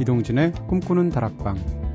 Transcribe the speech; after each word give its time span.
이동진의 0.00 0.52
꿈꾸는 0.68 1.10
다락방 1.10 1.85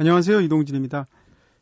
안녕하세요. 0.00 0.42
이동진입니다. 0.42 1.08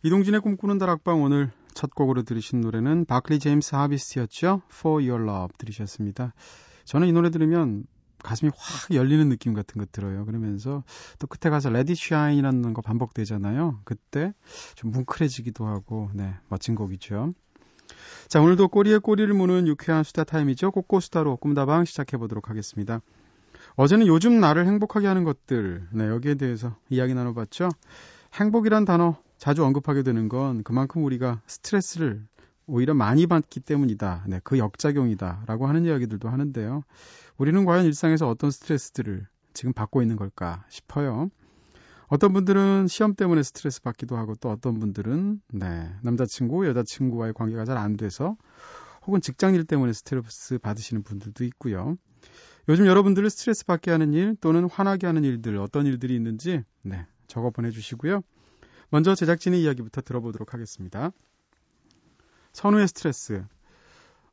이동진의 0.03 0.43
꿈꾸는 0.43 0.77
다락방 0.77 1.23
오늘 1.23 1.51
첫 1.73 1.95
곡으로 1.95 2.23
들으신 2.23 2.61
노래는 2.61 3.07
바클리 3.07 3.39
제임스 3.39 3.75
하비스트였죠. 3.75 4.61
For 4.71 5.03
Your 5.03 5.25
Love 5.25 5.57
들으셨습니다. 5.57 6.35
저는 6.85 7.09
이 7.09 7.13
노래 7.13 7.31
들으면 7.31 7.85
가슴이 8.23 8.51
확 8.55 8.95
열리는 8.95 9.27
느낌 9.31 9.55
같은 9.55 9.81
거 9.81 9.87
들어요. 9.91 10.27
그러면서 10.27 10.85
또 11.19 11.27
끝에 11.27 11.51
가서 11.51 11.75
It 11.75 11.93
Shine이라는 11.93 12.75
거 12.75 12.83
반복되잖아요. 12.83 13.81
그때 13.85 14.35
좀 14.75 14.91
뭉클해지기도 14.91 15.67
하고 15.67 16.11
네 16.13 16.35
멋진 16.51 16.75
곡이죠. 16.75 17.33
자 18.29 18.43
오늘도 18.43 18.69
꼬리에 18.69 18.99
꼬리를 18.99 19.33
무는 19.33 19.67
유쾌한 19.67 20.05
수다 20.05 20.25
타임이죠. 20.25 20.73
꼬꼬수다로 20.73 21.39
꿈다방 21.39 21.87
시작해 21.87 22.19
보도록 22.19 22.51
하겠습니다. 22.51 23.01
어제는 23.77 24.07
요즘 24.07 24.41
나를 24.41 24.67
행복하게 24.67 25.07
하는 25.07 25.25
것들 25.25 25.89
네 25.93 26.07
여기에 26.07 26.35
대해서 26.35 26.77
이야기 26.91 27.15
나눠봤죠. 27.15 27.71
행복이란 28.37 28.85
단어 28.85 29.17
자주 29.39 29.65
언급하게 29.65 30.03
되는 30.03 30.29
건 30.29 30.63
그만큼 30.63 31.05
우리가 31.05 31.41
스트레스를 31.47 32.23
오히려 32.67 32.93
많이 32.93 33.27
받기 33.27 33.61
때문이다. 33.61 34.25
네, 34.29 34.41
그 34.45 34.59
역작용이다. 34.59 35.45
라고 35.47 35.67
하는 35.67 35.85
이야기들도 35.87 36.29
하는데요. 36.29 36.83
우리는 37.39 37.65
과연 37.65 37.87
일상에서 37.87 38.29
어떤 38.29 38.51
스트레스들을 38.51 39.27
지금 39.55 39.73
받고 39.73 40.03
있는 40.03 40.17
걸까 40.17 40.65
싶어요. 40.69 41.31
어떤 42.09 42.35
분들은 42.35 42.89
시험 42.89 43.15
때문에 43.15 43.43
스트레스 43.43 43.81
받기도 43.81 44.17
하고 44.17 44.35
또 44.35 44.51
어떤 44.51 44.81
분들은 44.81 45.41
네, 45.55 45.91
남자친구, 46.03 46.67
여자친구와의 46.67 47.33
관계가 47.33 47.65
잘 47.65 47.79
안 47.79 47.97
돼서 47.97 48.37
혹은 49.07 49.21
직장 49.23 49.55
일 49.55 49.65
때문에 49.65 49.93
스트레스 49.95 50.59
받으시는 50.59 51.05
분들도 51.05 51.43
있고요. 51.45 51.97
요즘 52.69 52.87
여러분들을 52.87 53.31
스트레스 53.31 53.65
받게 53.65 53.91
하는 53.93 54.13
일 54.13 54.37
또는 54.41 54.69
화나게 54.69 55.07
하는 55.07 55.25
일들 55.25 55.57
어떤 55.57 55.87
일들이 55.87 56.15
있는지 56.17 56.65
네, 56.83 57.07
적어 57.27 57.51
보내주시고요. 57.51 58.23
먼저 58.91 59.15
제작진의 59.15 59.63
이야기부터 59.63 60.01
들어보도록 60.01 60.55
하겠습니다. 60.55 61.11
선우의 62.53 62.89
스트레스. 62.89 63.45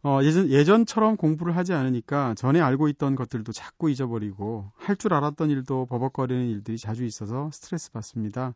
어, 0.03 0.19
예전, 0.21 0.49
예전처럼 0.49 1.15
공부를 1.15 1.55
하지 1.55 1.73
않으니까 1.73 2.33
전에 2.35 2.59
알고 2.59 2.89
있던 2.89 3.15
것들도 3.15 3.51
자꾸 3.53 3.89
잊어버리고 3.89 4.69
할 4.75 4.97
줄 4.97 5.13
알았던 5.13 5.49
일도 5.49 5.85
버벅거리는 5.85 6.49
일들이 6.49 6.77
자주 6.77 7.05
있어서 7.05 7.49
스트레스 7.53 7.91
받습니다. 7.91 8.53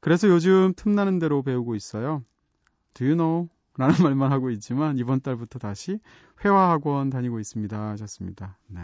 그래서 0.00 0.28
요즘 0.28 0.72
틈나는 0.74 1.18
대로 1.18 1.42
배우고 1.42 1.74
있어요. 1.74 2.24
Do 2.94 3.06
you 3.06 3.16
know? 3.16 3.48
라는 3.76 3.94
말만 4.14 4.32
하고 4.32 4.50
있지만 4.50 4.98
이번 4.98 5.20
달부터 5.20 5.58
다시 5.58 6.00
회화학원 6.44 7.10
다니고 7.10 7.40
있습니다. 7.40 7.90
하셨습니다. 7.90 8.58
네. 8.68 8.80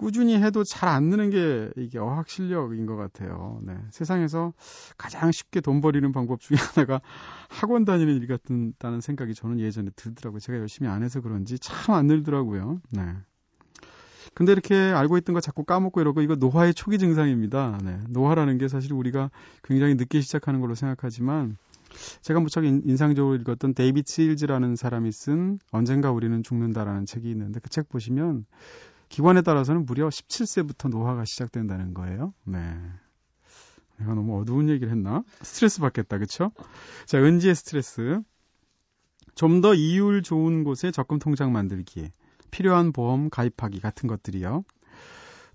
꾸준히 0.00 0.34
해도 0.42 0.64
잘 0.64 0.88
안 0.88 1.04
느는 1.10 1.28
게 1.28 1.70
이게 1.76 1.98
어학 1.98 2.28
실력인 2.30 2.86
것 2.86 2.96
같아요. 2.96 3.60
네. 3.62 3.76
세상에서 3.90 4.54
가장 4.96 5.30
쉽게 5.30 5.60
돈 5.60 5.82
버리는 5.82 6.10
방법 6.10 6.40
중에 6.40 6.56
하나가 6.74 7.02
학원 7.50 7.84
다니는 7.84 8.14
일 8.16 8.26
같다는 8.26 9.00
생각이 9.02 9.34
저는 9.34 9.60
예전에 9.60 9.90
들더라고요. 9.94 10.40
제가 10.40 10.58
열심히 10.58 10.88
안 10.88 11.02
해서 11.02 11.20
그런지 11.20 11.58
참 11.58 11.94
안 11.94 12.06
늘더라고요. 12.06 12.80
네. 12.92 13.02
근데 14.34 14.52
이렇게 14.52 14.74
알고 14.74 15.18
있던 15.18 15.34
거 15.34 15.40
자꾸 15.40 15.64
까먹고 15.64 16.00
이러고 16.00 16.22
이거 16.22 16.34
노화의 16.34 16.72
초기 16.72 16.98
증상입니다. 16.98 17.78
네. 17.84 17.98
노화라는 18.08 18.56
게 18.58 18.68
사실 18.68 18.94
우리가 18.94 19.30
굉장히 19.62 19.96
늦게 19.96 20.22
시작하는 20.22 20.60
걸로 20.60 20.74
생각하지만 20.74 21.58
제가 22.22 22.40
무척 22.40 22.64
인상적으로 22.64 23.34
읽었던 23.36 23.74
데이비드 23.74 24.10
실즈라는 24.10 24.76
사람이 24.76 25.12
쓴 25.12 25.58
언젠가 25.72 26.10
우리는 26.10 26.42
죽는다라는 26.42 27.04
책이 27.04 27.28
있는데 27.30 27.60
그 27.60 27.68
책 27.68 27.88
보시면 27.88 28.46
기관에 29.10 29.42
따라서는 29.42 29.84
무려 29.84 30.08
17세부터 30.08 30.88
노화가 30.88 31.24
시작된다는 31.26 31.92
거예요. 31.92 32.32
네. 32.44 32.58
내가 33.98 34.14
너무 34.14 34.40
어두운 34.40 34.70
얘기를 34.70 34.90
했나? 34.90 35.22
스트레스 35.42 35.80
받겠다, 35.80 36.16
그쵸? 36.18 36.52
자, 37.04 37.18
은지의 37.18 37.54
스트레스. 37.54 38.22
좀 39.34 39.60
더 39.60 39.74
이율 39.74 40.22
좋은 40.22 40.64
곳에 40.64 40.90
적금 40.90 41.18
통장 41.18 41.52
만들기, 41.52 42.10
필요한 42.50 42.92
보험 42.92 43.30
가입하기 43.30 43.80
같은 43.80 44.08
것들이요. 44.08 44.64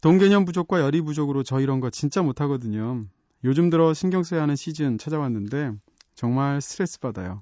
동개념 0.02 0.46
부족과 0.46 0.82
열의 0.82 1.02
부족으로 1.02 1.44
저 1.44 1.60
이런 1.60 1.80
거 1.80 1.90
진짜 1.90 2.22
못하거든요. 2.22 3.06
요즘 3.44 3.70
들어 3.70 3.94
신경 3.94 4.24
써야 4.24 4.42
하는 4.44 4.56
시즌 4.56 4.98
찾아왔는데 4.98 5.72
정말 6.14 6.62
스트레스 6.62 7.00
받아요. 7.00 7.42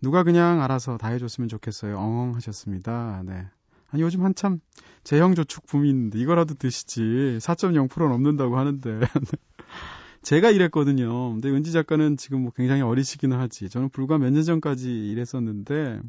누가 0.00 0.22
그냥 0.22 0.62
알아서 0.62 0.96
다 0.96 1.08
해줬으면 1.08 1.48
좋겠어요. 1.48 1.98
엉엉 1.98 2.34
하셨습니다. 2.34 3.22
네. 3.24 3.46
아니 3.94 4.02
요즘 4.02 4.24
한참 4.24 4.58
재형저축 5.04 5.66
있는데 5.86 6.18
이거라도 6.18 6.54
드시지 6.54 7.38
4.0% 7.40 8.08
넘는다고 8.08 8.58
하는데 8.58 9.00
제가 10.22 10.50
이랬거든요. 10.50 11.30
근데 11.30 11.48
은지 11.48 11.70
작가는 11.70 12.16
지금 12.16 12.42
뭐 12.42 12.50
굉장히 12.56 12.82
어리시기는 12.82 13.38
하지. 13.38 13.68
저는 13.68 13.90
불과 13.90 14.18
몇 14.18 14.30
년 14.32 14.42
전까지 14.42 14.90
일했었는데 15.10 16.00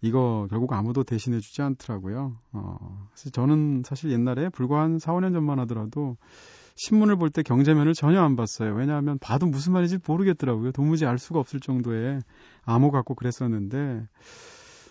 이거 0.00 0.46
결국 0.48 0.72
아무도 0.74 1.02
대신해 1.02 1.40
주지 1.40 1.60
않더라고요. 1.60 2.38
어, 2.52 3.08
그래서 3.10 3.30
저는 3.30 3.82
사실 3.84 4.12
옛날에 4.12 4.48
불과 4.50 4.82
한 4.82 5.00
4, 5.00 5.12
5년 5.14 5.32
전만 5.32 5.58
하더라도 5.60 6.16
신문을 6.76 7.16
볼 7.16 7.30
때 7.30 7.42
경제면을 7.42 7.94
전혀 7.94 8.22
안 8.22 8.36
봤어요. 8.36 8.74
왜냐하면 8.76 9.18
봐도 9.18 9.46
무슨 9.46 9.72
말인지 9.72 9.98
모르겠더라고요. 10.06 10.70
도무지 10.70 11.04
알 11.04 11.18
수가 11.18 11.40
없을 11.40 11.58
정도의 11.58 12.20
암호 12.64 12.92
같고 12.92 13.16
그랬었는데 13.16 14.06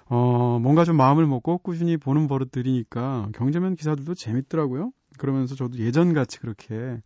어, 0.07 0.59
뭔가 0.61 0.83
좀 0.85 0.97
마음을 0.97 1.25
먹고 1.25 1.57
꾸준히 1.59 1.97
보는 1.97 2.27
버릇들이니까 2.27 3.29
경제면 3.33 3.75
기사들도 3.75 4.13
재밌더라고요. 4.13 4.91
그러면서 5.17 5.55
저도 5.55 5.77
예전같이 5.79 6.39
그렇게 6.39 7.01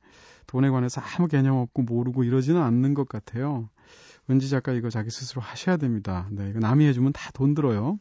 돈에 0.48 0.70
관해서 0.70 1.00
아무 1.02 1.28
개념 1.28 1.58
없고 1.58 1.84
모르고 1.84 2.24
이러지는 2.24 2.62
않는 2.62 2.94
것 2.96 3.08
같아요. 3.08 3.70
은지 4.30 4.50
작가 4.50 4.74
이거 4.74 4.90
자기 4.90 5.10
스스로 5.12 5.42
하셔야 5.42 5.78
됩니다. 5.78 6.28
네, 6.32 6.50
이거 6.50 6.60
남이 6.60 6.86
해주면 6.88 7.14
다 7.14 7.32
돈 7.32 7.54
들어요. 7.54 7.98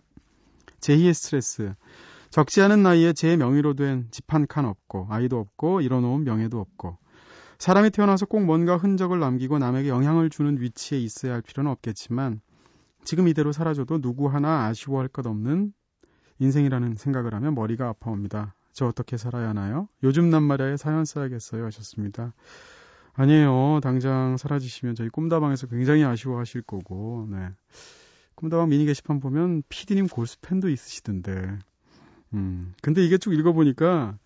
제2의 0.81 1.15
스트레스. 1.15 1.75
적지 2.31 2.61
않은 2.63 2.83
나이에 2.83 3.13
제 3.15 3.37
명의로 3.37 3.75
된 3.75 4.09
집 4.11 4.33
한 4.35 4.47
칸 4.47 4.65
없고, 4.67 5.07
아이도 5.11 5.39
없고, 5.39 5.81
잃어놓은 5.81 6.25
명예도 6.25 6.61
없고, 6.61 6.99
사람이 7.59 7.91
태어나서 7.91 8.27
꼭 8.27 8.45
뭔가 8.45 8.77
흔적을 8.77 9.19
남기고 9.21 9.59
남에게 9.59 9.89
영향을 9.89 10.31
주는 10.31 10.61
위치에 10.61 10.99
있어야 10.99 11.35
할 11.35 11.43
필요는 11.43 11.71
없겠지만, 11.73 12.41
지금 13.09 13.27
이대로 13.27 13.53
사라져도 13.53 14.03
누구 14.03 14.29
하나 14.29 14.67
아쉬워할 14.67 15.09
것 15.09 15.27
없는 15.27 15.73
인생이라는 16.41 16.97
생각을 16.97 17.33
하면 17.33 17.55
머리가 17.55 17.89
아파옵니다. 17.89 18.55
저 18.75 18.85
어떻게 18.85 19.17
살아야 19.17 19.49
하나요? 19.49 19.89
요즘 20.03 20.29
낱말야에 20.29 20.77
사연 20.77 21.07
써야겠어요 21.07 21.65
하셨습니다. 21.65 22.35
아니에요. 23.15 23.81
당장 23.83 24.37
사라지시면 24.37 24.95
저희 24.95 25.09
꿈다방에서 25.09 25.69
굉장히 25.69 26.05
아쉬워하실 26.05 26.61
거고, 26.65 27.27
네. 27.31 27.49
꿈다방 28.35 28.69
미니 28.69 28.85
게시판 28.85 29.21
보면 29.21 29.63
피디님 29.71 30.09
골수 30.09 30.41
팬도 30.43 30.69
있으시던데. 30.69 31.59
음. 32.35 32.75
근데 32.83 33.03
이게 33.03 33.17
쭉 33.17 33.33
읽어보니까 33.33 34.19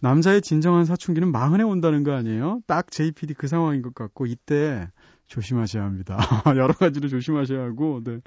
남자의 0.00 0.42
진정한 0.42 0.84
사춘기는 0.84 1.32
마흔에 1.32 1.62
온다는 1.62 2.04
거 2.04 2.12
아니에요? 2.12 2.60
딱 2.66 2.90
JPD 2.90 3.32
그 3.32 3.48
상황인 3.48 3.80
것 3.80 3.94
같고, 3.94 4.26
이때 4.26 4.90
조심하셔야 5.30 5.84
합니다. 5.84 6.18
여러 6.58 6.74
가지로 6.74 7.08
조심하셔야 7.08 7.62
하고, 7.62 8.02
네. 8.04 8.20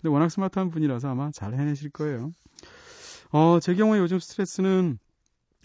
근데 0.00 0.08
워낙 0.08 0.28
스마트한 0.30 0.70
분이라서 0.70 1.10
아마 1.10 1.30
잘 1.32 1.54
해내실 1.54 1.90
거예요. 1.90 2.32
어, 3.32 3.58
제 3.60 3.74
경우에 3.74 3.98
요즘 3.98 4.18
스트레스는 4.18 4.98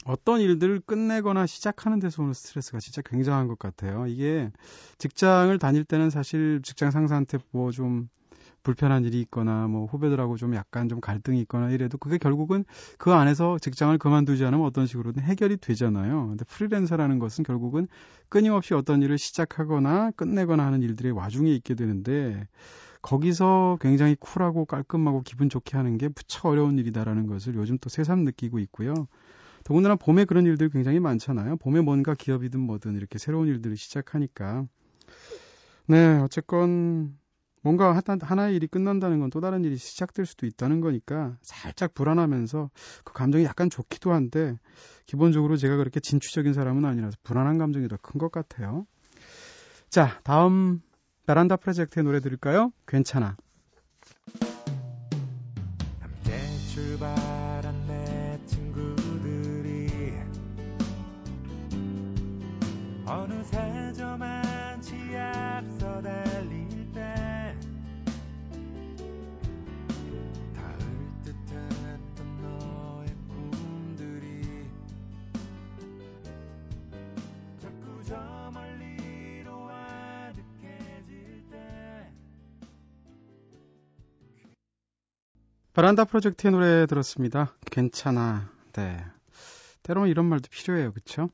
어떤 0.05 0.41
일들을 0.41 0.81
끝내거나 0.81 1.45
시작하는 1.45 1.99
데서 1.99 2.23
오는 2.23 2.33
스트레스가 2.33 2.79
진짜 2.79 3.01
굉장한 3.03 3.47
것 3.47 3.59
같아요. 3.59 4.07
이게 4.07 4.51
직장을 4.97 5.57
다닐 5.59 5.83
때는 5.85 6.09
사실 6.09 6.61
직장 6.63 6.91
상사한테 6.91 7.37
뭐 7.51 7.71
좀 7.71 8.09
불편한 8.69 9.03
일이 9.03 9.19
있거나 9.21 9.67
뭐 9.67 9.87
후배들하고 9.87 10.37
좀 10.37 10.53
약간 10.53 10.87
좀 10.89 11.01
갈등이 11.01 11.41
있거나 11.41 11.71
이래도 11.71 11.97
그게 11.97 12.19
결국은 12.19 12.65
그 12.99 13.11
안에서 13.11 13.57
직장을 13.57 13.97
그만두지 13.97 14.45
않으면 14.45 14.63
어떤 14.63 14.85
식으로든 14.85 15.23
해결이 15.23 15.57
되잖아요. 15.57 16.27
근데 16.27 16.45
프리랜서라는 16.45 17.17
것은 17.17 17.43
결국은 17.43 17.87
끊임없이 18.29 18.75
어떤 18.75 19.01
일을 19.01 19.17
시작하거나 19.17 20.11
끝내거나 20.11 20.63
하는 20.63 20.83
일들의 20.83 21.13
와중에 21.13 21.51
있게 21.55 21.73
되는데 21.73 22.47
거기서 23.01 23.79
굉장히 23.81 24.15
쿨하고 24.19 24.65
깔끔하고 24.65 25.23
기분 25.23 25.49
좋게 25.49 25.75
하는 25.75 25.97
게 25.97 26.07
무척 26.09 26.45
어려운 26.45 26.77
일이다라는 26.77 27.25
것을 27.25 27.55
요즘 27.55 27.79
또 27.79 27.89
새삼 27.89 28.23
느끼고 28.23 28.59
있고요. 28.59 28.93
더군다나 29.63 29.95
봄에 29.95 30.25
그런 30.25 30.45
일들이 30.45 30.69
굉장히 30.69 30.99
많잖아요. 30.99 31.57
봄에 31.57 31.81
뭔가 31.81 32.13
기업이든 32.13 32.59
뭐든 32.59 32.97
이렇게 32.97 33.17
새로운 33.17 33.47
일들을 33.47 33.75
시작하니까. 33.77 34.67
네, 35.87 36.19
어쨌건 36.19 37.17
뭔가 37.61 37.99
하나의 38.21 38.55
일이 38.55 38.67
끝난다는 38.67 39.19
건 39.19 39.29
또 39.29 39.41
다른 39.41 39.63
일이 39.63 39.77
시작될 39.77 40.25
수도 40.25 40.45
있다는 40.47 40.81
거니까 40.81 41.37
살짝 41.41 41.93
불안하면서 41.93 42.69
그 43.03 43.13
감정이 43.13 43.43
약간 43.45 43.69
좋기도 43.69 44.11
한데 44.13 44.57
기본적으로 45.05 45.57
제가 45.57 45.77
그렇게 45.77 45.99
진취적인 45.99 46.53
사람은 46.53 46.85
아니라서 46.85 47.17
불안한 47.23 47.57
감정이 47.57 47.87
더 47.87 47.97
큰 48.01 48.17
것 48.19 48.31
같아요. 48.31 48.85
자, 49.89 50.19
다음 50.23 50.81
베란다 51.25 51.57
프로젝트의 51.57 52.03
노래 52.03 52.19
들을까요? 52.19 52.71
괜찮아. 52.87 53.37
베란다 85.79 86.03
프로젝트의 86.03 86.51
노래 86.51 86.85
들었습니다. 86.87 87.55
괜찮아. 87.71 88.51
네. 88.73 88.97
때로는 89.83 90.09
이런 90.09 90.25
말도 90.25 90.49
필요해요. 90.51 90.91
그쵸? 90.91 91.29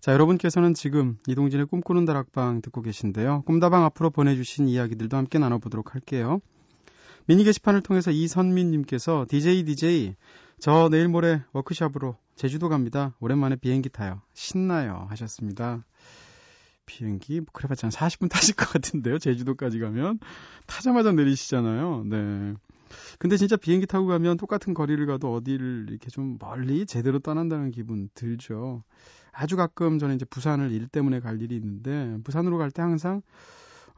자, 0.00 0.14
여러분께서는 0.14 0.72
지금 0.72 1.18
이동진의 1.28 1.66
꿈꾸는 1.66 2.06
다락방 2.06 2.62
듣고 2.62 2.80
계신데요. 2.80 3.42
꿈다방 3.42 3.84
앞으로 3.84 4.08
보내주신 4.08 4.68
이야기들도 4.68 5.18
함께 5.18 5.38
나눠보도록 5.38 5.92
할게요. 5.92 6.40
미니 7.26 7.44
게시판을 7.44 7.82
통해서 7.82 8.10
이선민님께서 8.10 9.26
DJ 9.28 9.64
DJ 9.64 10.16
저 10.58 10.88
내일 10.88 11.08
모레 11.08 11.42
워크샵으로 11.52 12.16
제주도 12.36 12.70
갑니다. 12.70 13.14
오랜만에 13.20 13.56
비행기 13.56 13.90
타요. 13.90 14.22
신나요 14.32 15.08
하셨습니다. 15.10 15.84
비행기 16.86 17.40
뭐 17.40 17.48
그래봤자 17.52 17.88
한 17.88 17.90
40분 17.92 18.30
타실 18.30 18.56
것 18.56 18.66
같은데요. 18.66 19.18
제주도까지 19.18 19.78
가면 19.78 20.20
타자마자 20.66 21.12
내리시잖아요. 21.12 22.04
네. 22.06 22.54
근데 23.18 23.36
진짜 23.36 23.56
비행기 23.56 23.86
타고 23.86 24.06
가면 24.06 24.36
똑같은 24.36 24.74
거리를 24.74 25.04
가도 25.06 25.32
어디를 25.34 25.86
이렇게 25.88 26.10
좀 26.10 26.38
멀리 26.40 26.86
제대로 26.86 27.18
떠난다는 27.18 27.70
기분 27.70 28.08
들죠. 28.14 28.82
아주 29.32 29.56
가끔 29.56 29.98
저는 29.98 30.16
이제 30.16 30.24
부산을 30.24 30.72
일 30.72 30.88
때문에 30.88 31.20
갈 31.20 31.40
일이 31.42 31.56
있는데 31.56 32.16
부산으로 32.24 32.58
갈 32.58 32.70
때 32.70 32.82
항상 32.82 33.22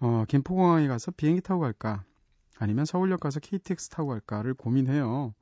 어, 0.01 0.25
김포공항에 0.29 0.89
가서 0.89 1.11
비행기 1.13 1.41
타고 1.43 1.61
갈까 1.61 2.05
아니면 2.59 2.85
서울역 2.85 3.21
가서 3.21 3.41
KTX 3.41 3.91
타고 3.91 4.09
갈까를 4.09 4.55
고민해요. 4.55 5.35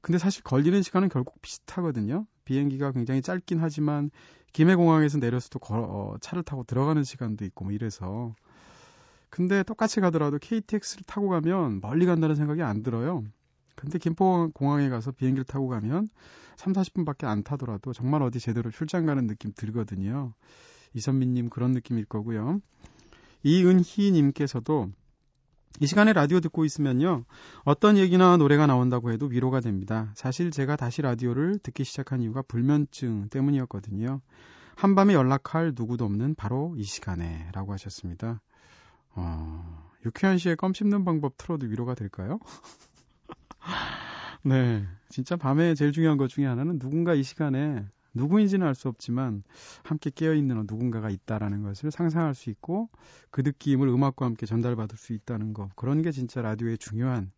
근데 0.00 0.18
사실 0.18 0.42
걸리는 0.42 0.82
시간은 0.82 1.08
결국 1.08 1.40
비슷하거든요. 1.42 2.26
비행기가 2.44 2.92
굉장히 2.92 3.22
짧긴 3.22 3.58
하지만 3.60 4.10
김해공항에서 4.52 5.18
내려서도 5.18 5.58
걸, 5.60 5.80
어, 5.80 6.16
차를 6.20 6.42
타고 6.42 6.64
들어가는 6.64 7.02
시간도 7.04 7.44
있고 7.46 7.64
뭐 7.64 7.72
이래서 7.72 8.34
근데 9.32 9.62
똑같이 9.62 9.98
가더라도 10.00 10.36
KTX를 10.38 11.04
타고 11.06 11.30
가면 11.30 11.80
멀리 11.80 12.04
간다는 12.04 12.36
생각이 12.36 12.60
안 12.60 12.82
들어요. 12.82 13.24
근데 13.76 13.98
김포공항에 13.98 14.90
가서 14.90 15.10
비행기를 15.10 15.44
타고 15.44 15.68
가면 15.68 16.10
3, 16.56 16.74
40분밖에 16.74 17.24
안 17.24 17.42
타더라도 17.42 17.94
정말 17.94 18.22
어디 18.22 18.38
제대로 18.38 18.70
출장 18.70 19.06
가는 19.06 19.26
느낌 19.26 19.54
들거든요. 19.56 20.34
이선미님 20.92 21.48
그런 21.48 21.72
느낌일 21.72 22.04
거고요. 22.04 22.60
이은희님께서도 23.42 24.90
이 25.80 25.86
시간에 25.86 26.12
라디오 26.12 26.40
듣고 26.40 26.66
있으면요. 26.66 27.24
어떤 27.64 27.96
얘기나 27.96 28.36
노래가 28.36 28.66
나온다고 28.66 29.12
해도 29.12 29.24
위로가 29.24 29.60
됩니다. 29.60 30.12
사실 30.14 30.50
제가 30.50 30.76
다시 30.76 31.00
라디오를 31.00 31.58
듣기 31.58 31.84
시작한 31.84 32.20
이유가 32.20 32.42
불면증 32.42 33.30
때문이었거든요. 33.30 34.20
한밤에 34.76 35.14
연락할 35.14 35.72
누구도 35.74 36.04
없는 36.04 36.34
바로 36.34 36.74
이 36.76 36.82
시간에 36.82 37.48
라고 37.54 37.72
하셨습니다. 37.72 38.42
어, 39.14 39.88
유쾌한 40.04 40.38
씨의 40.38 40.56
껌 40.56 40.72
씹는 40.72 41.04
방법 41.04 41.36
틀어도 41.36 41.66
위로가 41.66 41.94
될까요? 41.94 42.38
네. 44.44 44.86
진짜 45.08 45.36
밤에 45.36 45.74
제일 45.74 45.92
중요한 45.92 46.16
것 46.16 46.28
중에 46.28 46.46
하나는 46.46 46.78
누군가 46.78 47.14
이 47.14 47.22
시간에 47.22 47.86
누구인지는 48.14 48.66
알 48.66 48.74
수 48.74 48.88
없지만 48.88 49.42
함께 49.84 50.10
깨어있는 50.14 50.56
누군가가 50.68 51.10
있다라는 51.10 51.62
것을 51.62 51.90
상상할 51.90 52.34
수 52.34 52.50
있고 52.50 52.88
그 53.30 53.40
느낌을 53.42 53.88
음악과 53.88 54.26
함께 54.26 54.46
전달받을 54.46 54.96
수 54.96 55.12
있다는 55.12 55.54
것. 55.54 55.74
그런 55.76 56.02
게 56.02 56.12
진짜 56.12 56.42
라디오의 56.42 56.78
중요한 56.78 57.30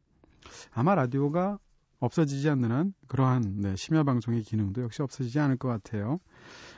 아마 0.72 0.94
라디오가 0.94 1.58
없어지지 2.00 2.50
않는 2.50 2.70
한 2.70 2.94
그러한 3.06 3.60
네, 3.60 3.76
심야 3.76 4.02
방송의 4.02 4.42
기능도 4.42 4.82
역시 4.82 5.02
없어지지 5.02 5.38
않을 5.40 5.56
것 5.56 5.68
같아요. 5.68 6.20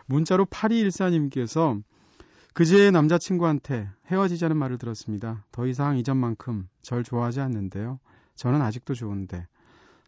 문자로 0.07 0.47
8214님께서 0.47 1.83
그제의 2.57 2.91
남자친구한테 2.91 3.87
헤어지자는 4.07 4.57
말을 4.57 4.79
들었습니다. 4.79 5.45
더 5.53 5.67
이상 5.67 5.99
이전만큼 5.99 6.67
절 6.81 7.05
좋아하지 7.05 7.43
않는데요. 7.43 8.01
저는 8.35 8.63
아직도 8.63 8.95
좋은데. 8.95 9.47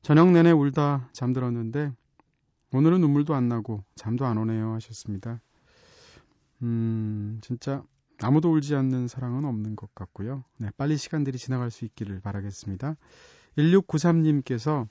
저녁 0.00 0.30
내내 0.30 0.52
울다 0.52 1.10
잠들었는데 1.12 1.92
오늘은 2.72 3.02
눈물도 3.02 3.34
안 3.34 3.50
나고 3.50 3.84
잠도 3.96 4.24
안 4.24 4.38
오네요 4.38 4.72
하셨습니다. 4.72 5.42
음, 6.62 7.38
진짜 7.42 7.84
아무도 8.22 8.50
울지 8.50 8.74
않는 8.76 9.08
사랑은 9.08 9.44
없는 9.44 9.76
것 9.76 9.94
같고요. 9.94 10.42
네, 10.56 10.70
빨리 10.78 10.96
시간들이 10.96 11.36
지나갈 11.36 11.70
수 11.70 11.84
있기를 11.84 12.20
바라겠습니다. 12.20 12.96
1693님께서 13.58 14.88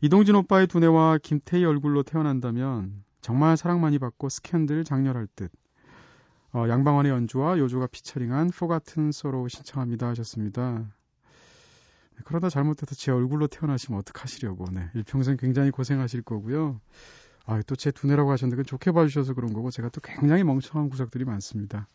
이동진 0.00 0.34
오빠의 0.34 0.66
두뇌와 0.66 1.18
김태희 1.18 1.62
얼굴로 1.62 2.04
태어난다면 2.04 3.04
정말 3.20 3.58
사랑 3.58 3.82
많이 3.82 3.98
받고 3.98 4.30
스캔들 4.30 4.82
장렬할 4.82 5.28
듯. 5.36 5.52
어, 6.52 6.66
양방원의 6.68 7.12
연주와 7.12 7.58
요조가 7.58 7.88
피처링한 7.88 8.50
포 8.50 8.66
같은 8.68 9.12
소로 9.12 9.48
신청합니다 9.48 10.08
하셨습니다. 10.08 10.78
네, 10.78 12.22
그러다 12.24 12.48
잘못해서 12.48 12.94
제 12.94 13.12
얼굴로 13.12 13.46
태어나시면 13.48 13.98
어떡하시려고. 14.00 14.70
네, 14.72 14.88
일평생 14.94 15.36
굉장히 15.36 15.70
고생하실 15.70 16.22
거고요. 16.22 16.80
아, 17.44 17.62
또 17.62 17.76
제 17.76 17.90
두뇌라고 17.92 18.30
하셨는데 18.32 18.64
좋게 18.64 18.92
봐주셔서 18.92 19.34
그런 19.34 19.52
거고 19.52 19.70
제가 19.70 19.88
또 19.90 20.00
굉장히 20.00 20.42
멍청한 20.44 20.88
구석들이 20.88 21.24
많습니다. 21.24 21.88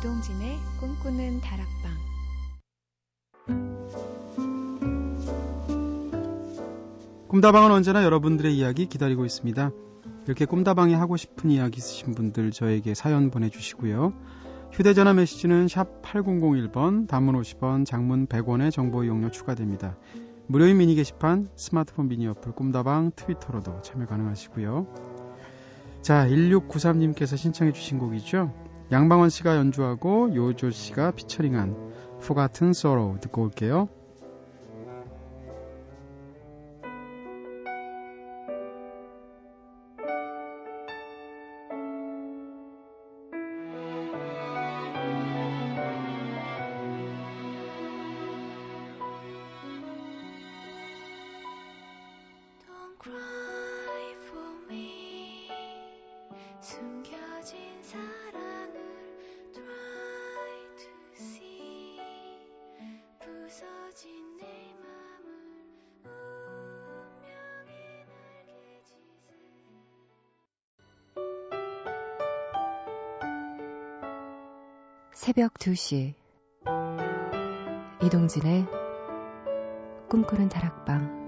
이동진의 0.00 0.56
꿈꾸는 0.80 1.42
다락방 1.42 1.92
꿈다방은 7.28 7.70
언제나 7.70 8.02
여러분들의 8.02 8.56
이야기 8.56 8.86
기다리고 8.86 9.26
있습니다. 9.26 9.70
이렇게 10.24 10.46
꿈다방에 10.46 10.94
하고 10.94 11.18
싶은 11.18 11.50
이야기 11.50 11.76
있으신 11.76 12.14
분들 12.14 12.50
저에게 12.50 12.94
사연 12.94 13.30
보내주시고요. 13.30 14.14
휴대전화 14.72 15.12
메시지는 15.12 15.68
샵 15.68 16.00
8001번, 16.00 17.06
단문 17.06 17.38
50원, 17.38 17.84
장문 17.84 18.26
100원의 18.26 18.72
정보 18.72 19.04
이용료 19.04 19.30
추가됩니다. 19.30 19.98
무료인 20.46 20.78
미니 20.78 20.94
게시판, 20.94 21.50
스마트폰 21.56 22.08
미니 22.08 22.26
어플, 22.26 22.52
꿈다방, 22.52 23.12
트위터로도 23.16 23.82
참여 23.82 24.06
가능하시고요. 24.06 24.86
자, 26.00 26.26
1693님께서 26.26 27.36
신청해 27.36 27.72
주신 27.72 27.98
곡이죠. 27.98 28.69
양방원 28.92 29.30
씨가 29.30 29.56
연주하고 29.56 30.34
요조 30.34 30.70
씨가 30.70 31.12
피처링한 31.12 31.76
Forgotten 32.20 32.70
Sorrow 32.70 33.20
듣고 33.20 33.42
올게요. 33.42 33.88
2시. 75.60 76.14
이동진의 78.02 78.66
꿈꾸는 80.08 80.48
다락방. 80.48 81.20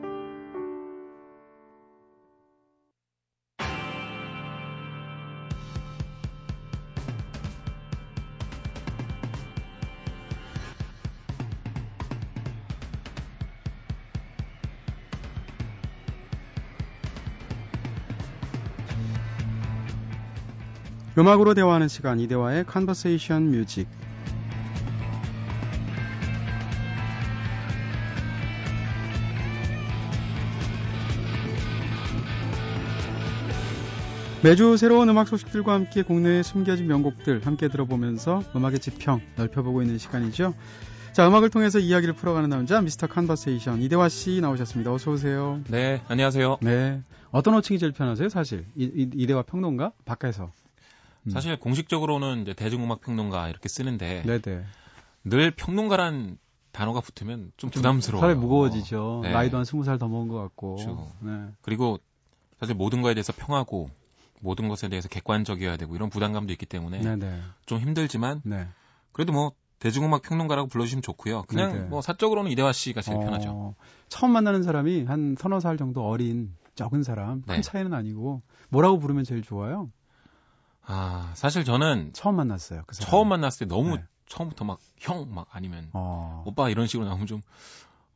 음악으로 21.18 21.52
대화하는 21.52 21.88
시간 21.88 22.18
이대화의 22.18 22.64
Conversation 22.72 23.48
Music 23.48 23.86
매주 34.42 34.76
새로운 34.76 35.08
음악 35.08 35.28
소식들과 35.28 35.72
함께 35.72 36.02
국내에 36.02 36.42
숨겨진 36.42 36.88
명곡들 36.88 37.46
함께 37.46 37.68
들어보면서 37.68 38.42
음악의 38.56 38.80
지평 38.80 39.20
넓혀보고 39.36 39.82
있는 39.82 39.98
시간이죠. 39.98 40.54
자, 41.12 41.28
음악을 41.28 41.50
통해서 41.50 41.78
이야기를 41.78 42.14
풀어가는 42.14 42.48
남자 42.48 42.80
미스터 42.80 43.06
컨버세이션 43.06 43.82
이대화 43.82 44.08
씨 44.08 44.40
나오셨습니다. 44.40 44.92
어서 44.92 45.12
오세요. 45.12 45.60
네, 45.68 46.02
안녕하세요. 46.08 46.58
네. 46.62 47.02
어떤 47.30 47.54
호칭이 47.54 47.78
제일 47.78 47.92
편하세요, 47.92 48.28
사실? 48.30 48.66
이, 48.74 48.84
이, 48.84 49.10
이대화 49.14 49.42
평론가? 49.42 49.92
밖에서. 50.04 50.50
음. 51.24 51.30
사실 51.30 51.56
공식적으로는 51.58 52.42
이제 52.42 52.52
대중음악 52.54 53.00
평론가 53.02 53.48
이렇게 53.48 53.68
쓰는데 53.68 54.22
네네. 54.26 54.64
늘 55.24 55.50
평론가란 55.52 56.38
단어가 56.72 57.00
붙으면 57.00 57.52
좀 57.58 57.70
부담스러워요. 57.70 58.26
사회 58.26 58.34
무거워지죠. 58.34 59.20
네. 59.22 59.30
나이도 59.32 59.56
한 59.58 59.64
스무 59.64 59.84
살 59.84 59.98
더 59.98 60.08
먹은 60.08 60.26
것 60.28 60.38
같고. 60.38 60.76
그렇죠. 60.76 61.12
네. 61.20 61.30
그리고 61.60 61.98
사실 62.58 62.74
모든 62.74 63.02
거에 63.02 63.14
대해서 63.14 63.32
평하고 63.36 63.90
모든 64.42 64.68
것에 64.68 64.88
대해서 64.88 65.08
객관적이어야 65.08 65.76
되고 65.76 65.94
이런 65.94 66.10
부담감도 66.10 66.52
있기 66.52 66.66
때문에 66.66 67.00
네네. 67.00 67.40
좀 67.66 67.78
힘들지만 67.78 68.42
네. 68.44 68.68
그래도 69.12 69.32
뭐 69.32 69.52
대중음악 69.78 70.22
평론가라고 70.22 70.68
불러주시면 70.68 71.02
좋고요. 71.02 71.42
그냥 71.48 71.72
네네. 71.72 71.84
뭐 71.86 72.02
사적으로는 72.02 72.50
이대화 72.50 72.72
씨가 72.72 73.00
제일 73.00 73.18
어, 73.18 73.20
편하죠. 73.20 73.74
처음 74.08 74.32
만나는 74.32 74.62
사람이 74.62 75.04
한 75.04 75.36
서너 75.38 75.60
살 75.60 75.76
정도 75.76 76.06
어린 76.06 76.54
적은 76.74 77.02
사람, 77.02 77.42
큰 77.42 77.56
네. 77.56 77.60
차이는 77.60 77.92
아니고 77.94 78.42
뭐라고 78.68 78.98
부르면 78.98 79.24
제일 79.24 79.42
좋아요? 79.42 79.90
아 80.84 81.32
사실 81.34 81.64
저는 81.64 82.12
처음 82.12 82.36
만났어요. 82.36 82.82
그. 82.86 82.96
처음 82.96 83.28
만났을 83.28 83.66
때 83.66 83.74
너무 83.74 83.96
네. 83.96 84.04
처음부터 84.26 84.64
막 84.64 84.78
형막 84.98 85.48
아니면 85.50 85.90
어. 85.92 86.42
오빠 86.46 86.68
이런 86.68 86.86
식으로 86.86 87.08
나오면 87.08 87.26
좀 87.26 87.42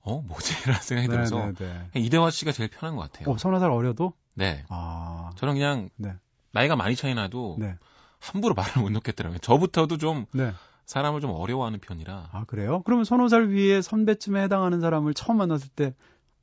어 0.06 0.22
뭐지 0.22 0.54
이런 0.64 0.80
생각이 0.80 1.08
들어서 1.08 1.36
네네네. 1.36 1.54
그냥 1.56 1.90
이대화 1.94 2.30
씨가 2.30 2.52
제일 2.52 2.70
편한 2.70 2.96
것 2.96 3.02
같아요. 3.02 3.28
어, 3.28 3.36
서너 3.36 3.58
살 3.58 3.70
어려도? 3.70 4.14
네. 4.36 4.64
아. 4.68 5.30
저는 5.36 5.54
그냥 5.54 5.88
네. 5.96 6.14
나이가 6.52 6.76
많이 6.76 6.94
차이 6.94 7.14
나도 7.14 7.56
네. 7.58 7.76
함부로 8.20 8.54
말을 8.54 8.82
못 8.82 8.90
놓겠더라고요. 8.90 9.38
저부터도 9.40 9.98
좀 9.98 10.26
네. 10.32 10.52
사람을 10.84 11.20
좀 11.20 11.32
어려워하는 11.32 11.80
편이라. 11.80 12.30
아, 12.32 12.44
그래요? 12.44 12.82
그러면 12.84 13.04
서너 13.04 13.28
살 13.28 13.48
위에 13.48 13.82
선배쯤에 13.82 14.44
해당하는 14.44 14.80
사람을 14.80 15.14
처음 15.14 15.38
만났을 15.38 15.68
때 15.70 15.94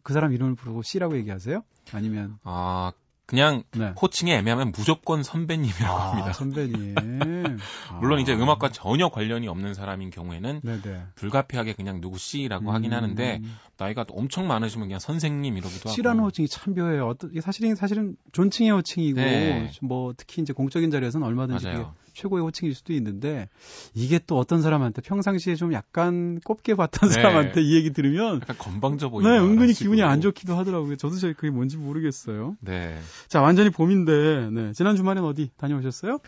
그 0.03 0.13
사람 0.13 0.33
이름을 0.33 0.55
부르고 0.55 0.83
씨라고 0.83 1.17
얘기하세요? 1.17 1.63
아니면 1.93 2.37
아, 2.43 2.91
그냥 3.33 3.63
네. 3.71 3.95
호칭이 3.99 4.31
애매하면 4.31 4.73
무조건 4.77 5.23
선배님이라고 5.23 5.91
아, 5.91 6.11
합니다. 6.11 6.33
선배님. 6.33 6.93
물론 7.99 8.19
이제 8.19 8.31
아. 8.31 8.35
음악과 8.35 8.69
전혀 8.69 9.09
관련이 9.09 9.47
없는 9.47 9.73
사람인 9.73 10.11
경우에는 10.11 10.61
네네. 10.63 11.01
불가피하게 11.15 11.73
그냥 11.73 11.99
누구 11.99 12.19
씨라고 12.19 12.69
음, 12.69 12.75
하긴 12.75 12.93
하는데 12.93 13.41
나이가 13.79 14.05
엄청 14.11 14.47
많으시면 14.47 14.87
그냥 14.87 14.99
선생님 14.99 15.57
이러기도 15.57 15.89
하고. 15.89 15.95
씨라는 15.95 16.23
호칭이 16.23 16.47
참 16.47 16.75
묘해요. 16.75 17.07
어떤 17.07 17.31
사실은 17.41 17.73
사실은 17.73 18.15
존칭의 18.33 18.71
호칭이고 18.71 19.19
네. 19.19 19.71
뭐 19.81 20.13
특히 20.15 20.43
이제 20.43 20.53
공적인 20.53 20.91
자리에서는 20.91 21.25
얼마든지. 21.25 21.65
최고의 22.13 22.43
호칭일 22.43 22.75
수도 22.75 22.93
있는데 22.93 23.49
이게 23.93 24.19
또 24.19 24.37
어떤 24.37 24.61
사람한테 24.61 25.01
평상시에 25.01 25.55
좀 25.55 25.73
약간 25.73 26.39
꼽게 26.43 26.75
봤던 26.75 27.09
네. 27.09 27.15
사람한테 27.15 27.61
이 27.61 27.75
얘기 27.75 27.91
들으면 27.91 28.41
약간 28.41 28.57
건방져 28.57 29.09
보이는. 29.09 29.31
네, 29.31 29.39
은근히 29.39 29.73
식으로. 29.73 29.95
기분이 29.95 30.03
안 30.03 30.21
좋기도 30.21 30.55
하더라고요. 30.55 30.95
저도 30.95 31.15
잘 31.17 31.33
그게 31.33 31.49
뭔지 31.49 31.77
모르겠어요. 31.77 32.55
네. 32.61 32.99
자, 33.27 33.41
완전히 33.41 33.69
봄인데 33.69 34.49
네. 34.51 34.73
지난 34.73 34.95
주말엔 34.95 35.23
어디 35.23 35.49
다녀오셨어요? 35.57 36.19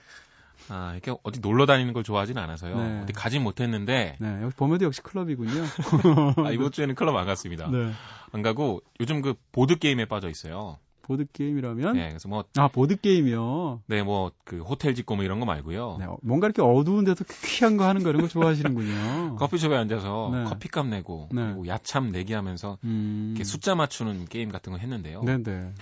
아, 0.68 0.94
이렇게 0.94 1.14
어디 1.22 1.40
놀러 1.42 1.66
다니는 1.66 1.94
걸 1.94 2.04
좋아하진 2.04 2.38
않아서요. 2.38 2.78
네. 2.78 3.02
어디 3.04 3.14
가진 3.14 3.44
못했는데 3.44 4.18
네, 4.20 4.42
역시 4.42 4.58
봄에도 4.58 4.86
역시 4.86 5.02
클럽이군요. 5.02 5.64
아, 6.44 6.52
이번 6.52 6.72
주에는 6.72 6.96
클럽 6.96 7.16
안 7.16 7.26
갔습니다. 7.28 7.70
네. 7.70 7.92
안 8.32 8.42
가고 8.42 8.82
요즘 9.00 9.22
그 9.22 9.36
보드 9.52 9.78
게임에 9.78 10.06
빠져 10.06 10.30
있어요. 10.30 10.80
보드 11.06 11.26
게임이라면 11.32 11.94
네, 11.94 12.10
그래서 12.10 12.28
뭐 12.28 12.46
아, 12.58 12.68
보드 12.68 13.00
게임이요. 13.00 13.84
네, 13.86 14.02
뭐, 14.02 14.32
그, 14.44 14.60
호텔 14.62 14.96
짓고 14.96 15.16
뭐 15.16 15.24
이런 15.24 15.40
거 15.40 15.46
말고요. 15.46 15.98
네, 16.00 16.06
어, 16.06 16.18
뭔가 16.24 16.48
이렇게 16.48 16.64
어두운 16.64 17.06
데서 17.06 17.24
퀴한 17.44 17.78
거 17.78 17.88
하는 17.88 18.02
거 18.02 18.10
이런 18.10 18.24
거 18.24 18.28
좋아하시는군요. 18.28 19.36
커피숍에 19.38 19.76
앉아서 19.78 20.32
네. 20.34 20.44
커피값 20.46 20.88
내고, 20.88 21.30
네. 21.32 21.44
그리고 21.44 21.68
야참 21.68 22.12
내기 22.12 22.34
하면서 22.34 22.80
음. 22.84 23.34
이렇게 23.36 23.44
숫자 23.44 23.76
맞추는 23.76 24.26
게임 24.26 24.52
같은 24.52 24.72
거 24.72 24.80
했는데요. 24.80 25.22
네 25.24 25.38
네. 25.38 25.74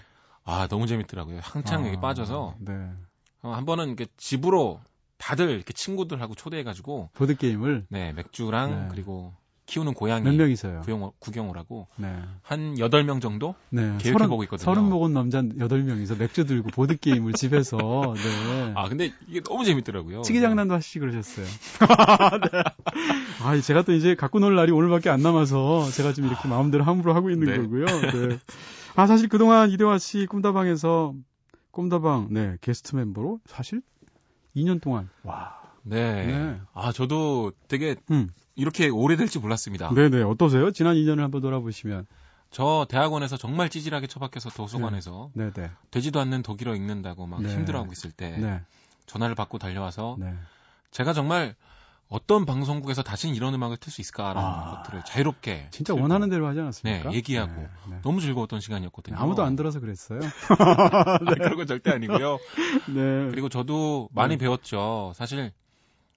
아, 0.44 0.68
너무 0.68 0.88
재밌더라고요. 0.88 1.40
한창 1.42 1.86
아, 1.86 1.88
여기 1.88 1.98
빠져서, 2.02 2.56
네. 2.60 2.74
어, 3.44 3.52
한 3.52 3.66
번은 3.66 3.88
이렇게 3.88 4.08
집으로 4.18 4.82
다들 5.18 5.52
이렇게 5.52 5.72
친구들하고 5.72 6.36
초대해가지고, 6.36 7.12
보드 7.14 7.38
게임을 7.38 7.86
네, 7.88 8.12
맥주랑, 8.12 8.70
네. 8.72 8.88
그리고 8.92 9.34
키우는 9.66 9.94
고양이 9.94 10.24
몇 10.24 10.36
명이서요? 10.36 10.82
구경, 10.82 11.12
구경을 11.20 11.58
하고, 11.58 11.88
네. 11.96 12.14
한 12.42 12.76
8명 12.76 13.22
정도? 13.22 13.56
네. 13.70 13.98
계획해 14.00 14.28
보고 14.28 14.44
있거든요. 14.44 14.66
서른 14.66 14.90
먹은 14.90 15.14
남자 15.14 15.42
여덟 15.60 15.84
명이서 15.84 16.16
맥주 16.16 16.46
들고 16.46 16.70
보드 16.70 16.98
게임을 16.98 17.34
집에서 17.34 17.78
네. 17.78 18.74
아, 18.76 18.90
근데 18.90 19.14
이게 19.28 19.42
너무 19.42 19.64
재밌더라고요. 19.64 20.22
치기 20.24 20.42
장난도 20.42 20.74
하시지 20.74 21.00
그러셨어요. 21.00 21.46
네. 22.52 22.64
아, 23.42 23.60
제가 23.60 23.84
또 23.84 23.94
이제 23.94 24.16
갖고 24.16 24.40
놀 24.40 24.56
날이 24.56 24.72
오늘밖에 24.72 25.10
안 25.10 25.22
남아서 25.22 25.90
제가 25.92 26.14
좀 26.14 26.26
이렇게 26.26 26.48
마음대로 26.48 26.84
함부로 26.84 27.16
하고 27.16 27.30
있는 27.30 27.48
네. 27.48 27.58
거고요. 27.58 27.86
네. 27.86 28.40
아, 28.96 29.08
사실 29.08 29.30
그동안 29.30 29.70
이대화 29.70 29.98
씨 29.98 30.26
꿈다방에서 30.28 31.14
꿈다방 31.72 32.28
네, 32.32 32.58
게스트 32.62 32.96
멤버로 32.96 33.40
사실 33.46 33.82
2년 34.56 34.82
동안 34.82 35.10
와. 35.24 35.62
네. 35.84 36.26
네. 36.28 36.60
아, 36.74 36.92
저도 36.92 37.52
되게 37.68 37.96
음. 38.12 38.30
이렇게 38.56 38.90
오래될지 38.90 39.40
몰랐습니다. 39.40 39.92
네, 39.94 40.10
네. 40.10 40.22
어떠세요? 40.22 40.72
지난 40.72 40.96
2년을 40.96 41.20
한번 41.20 41.42
돌아보시면. 41.42 42.06
저 42.52 42.86
대학원에서 42.88 43.36
정말 43.36 43.70
찌질하게 43.70 44.06
처박혀서 44.06 44.52
도서관에서 44.52 45.32
네, 45.34 45.52
네. 45.52 45.72
되지도 45.90 46.20
않는 46.20 46.44
독일어 46.44 46.76
읽는다고 46.76 47.26
막 47.26 47.42
네. 47.42 47.52
힘들어하고 47.52 47.92
있을 47.92 48.12
때 48.12 48.38
네. 48.38 48.62
전화를 49.08 49.34
받고 49.34 49.58
달려와서 49.58 50.18
네. 50.20 50.36
제가 50.92 51.14
정말 51.14 51.56
어떤 52.10 52.46
방송국에서 52.46 53.02
다시는 53.02 53.34
이런 53.34 53.56
음악을 53.56 53.78
틀 53.78 53.92
수 53.92 54.02
있을까라는 54.02 54.40
아. 54.40 54.84
것들을 54.84 55.04
자유롭게 55.04 55.70
진짜 55.72 55.94
틀고 55.94 56.04
원하는 56.04 56.30
대로 56.30 56.48
하지 56.48 56.60
않았습니까? 56.60 57.10
네, 57.10 57.16
얘기하고. 57.16 57.54
네, 57.60 57.70
네. 57.90 58.00
너무 58.04 58.22
즐거웠던 58.22 58.60
시간이었거든요. 58.60 59.18
아무도 59.18 59.42
안 59.42 59.56
들어서 59.56 59.80
그랬어요. 59.80 60.20
아, 60.60 61.18
그런 61.26 61.56
건 61.56 61.66
절대 61.66 61.90
아니고요. 61.90 62.38
네. 62.94 63.30
그리고 63.32 63.50
저도 63.50 64.10
많이 64.14 64.36
네. 64.36 64.46
배웠죠. 64.46 65.14
사실 65.16 65.52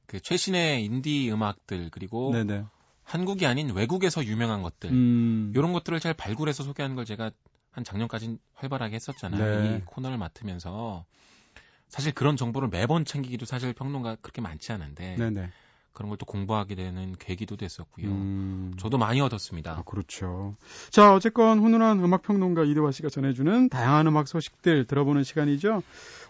그 0.06 0.20
최신의 0.20 0.84
인디 0.84 1.30
음악들 1.30 1.90
그리고 1.90 2.30
네, 2.32 2.44
네. 2.44 2.64
한국이 3.02 3.46
아닌 3.46 3.70
외국에서 3.70 4.25
유명한 4.25 4.62
것들 4.62 4.90
음. 4.90 5.52
이런 5.54 5.72
것들을 5.72 5.98
잘 6.00 6.14
발굴해서 6.14 6.64
소개하는 6.64 6.96
걸 6.96 7.04
제가 7.04 7.30
한 7.70 7.84
작년까지 7.84 8.38
활발하게 8.54 8.94
했었잖아요. 8.96 9.62
네. 9.62 9.76
이 9.76 9.82
코너를 9.84 10.18
맡으면서 10.18 11.04
사실 11.88 12.12
그런 12.12 12.36
정보를 12.36 12.68
매번 12.68 13.04
챙기기도 13.04 13.46
사실 13.46 13.72
평론가 13.72 14.16
그렇게 14.16 14.40
많지 14.40 14.72
않은데 14.72 15.16
네, 15.18 15.30
네. 15.30 15.50
그런 15.96 16.10
걸 16.10 16.18
또 16.18 16.26
공부하게 16.26 16.75
되는 16.75 17.16
계기도 17.18 17.56
됐었고요. 17.56 18.06
음. 18.06 18.75
저도 18.78 18.98
많이 18.98 19.20
얻었습니다. 19.22 19.78
아, 19.78 19.82
그렇죠. 19.82 20.56
자, 20.90 21.14
어쨌건 21.14 21.58
훈훈한 21.58 22.04
음악 22.04 22.22
평론가 22.22 22.64
이대화 22.64 22.92
씨가 22.92 23.08
전해주는 23.08 23.70
다양한 23.70 24.06
음악 24.06 24.28
소식들 24.28 24.84
들어보는 24.84 25.25
시간이죠. 25.25 25.82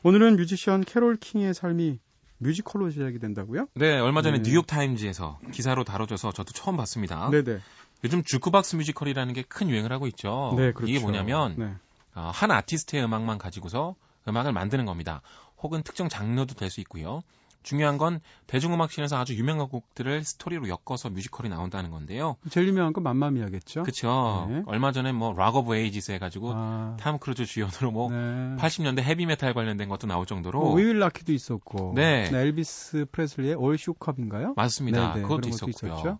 오늘은 0.04 0.36
뮤지션 0.36 0.84
캐롤 0.84 1.16
킹의 1.16 1.52
삶이 1.52 1.98
뮤지컬로 2.38 2.90
시작이 2.90 3.18
된다고요? 3.18 3.66
네, 3.74 3.98
얼마 3.98 4.22
전에 4.22 4.38
네. 4.38 4.42
뉴욕 4.50 4.66
타임즈에서 4.66 5.38
기사로 5.52 5.84
다뤄져서 5.84 6.32
저도 6.32 6.52
처음 6.52 6.76
봤습니다. 6.76 7.30
네네. 7.30 7.60
요즘 8.04 8.22
주크박스 8.22 8.76
뮤지컬이라는 8.76 9.32
게 9.32 9.42
큰 9.48 9.70
유행을 9.70 9.90
하고 9.92 10.06
있죠. 10.08 10.54
네, 10.56 10.72
그렇죠. 10.72 10.90
이게 10.90 11.00
뭐냐면 11.00 11.54
네. 11.56 11.72
어, 12.14 12.30
한 12.32 12.50
아티스트의 12.50 13.02
음악만 13.04 13.38
가지고서 13.38 13.94
음악을 14.28 14.52
만드는 14.52 14.84
겁니다. 14.84 15.22
혹은 15.62 15.82
특정 15.82 16.08
장르도 16.08 16.54
될 16.54 16.68
수 16.70 16.80
있고요. 16.80 17.22
중요한 17.66 17.98
건 17.98 18.20
대중음악씬에서 18.46 19.18
아주 19.18 19.34
유명한 19.34 19.68
곡들을 19.68 20.22
스토리로 20.22 20.68
엮어서 20.68 21.10
뮤지컬이 21.10 21.48
나온다는 21.48 21.90
건데요. 21.90 22.36
제일 22.48 22.68
유명한 22.68 22.92
건 22.92 23.02
맘마미아겠죠? 23.02 23.82
그쵸. 23.82 24.46
네. 24.48 24.62
얼마 24.66 24.92
전에 24.92 25.10
뭐 25.10 25.32
Rock 25.36 25.56
of 25.56 25.74
Ages 25.74 26.12
해가지고 26.12 26.52
아, 26.54 26.96
탐 27.00 27.18
크루즈 27.18 27.44
주연으로 27.44 27.90
뭐 27.90 28.08
네. 28.10 28.16
80년대 28.56 29.02
헤비메탈 29.02 29.52
관련된 29.52 29.88
것도 29.88 30.06
나올 30.06 30.26
정도로 30.26 30.60
뭐 30.60 30.74
We 30.74 30.83
Will 30.83 31.00
Rock 31.00 31.14
You도 31.14 31.32
있었고, 31.32 31.94
네. 31.96 32.30
엘비스 32.32 33.06
프레슬리의 33.10 33.54
All 33.56 33.76
Shook 33.76 34.04
Up인가요? 34.04 34.54
맞습니다. 34.56 35.08
네, 35.08 35.14
네, 35.16 35.22
그것도 35.22 35.40
것도 35.40 35.48
있었고요. 35.48 35.92
있었죠. 35.92 36.18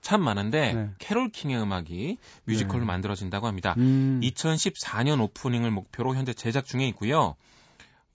참 0.00 0.22
많은데 0.22 0.74
네. 0.74 0.90
캐롤 1.00 1.30
킹의 1.30 1.60
음악이 1.60 2.18
뮤지컬로 2.44 2.80
네. 2.80 2.86
만들어진다고 2.86 3.48
합니다. 3.48 3.74
음, 3.78 4.20
2014년 4.22 5.20
오프닝을 5.20 5.72
목표로 5.72 6.14
현재 6.14 6.32
제작 6.32 6.66
중에 6.66 6.86
있고요. 6.88 7.34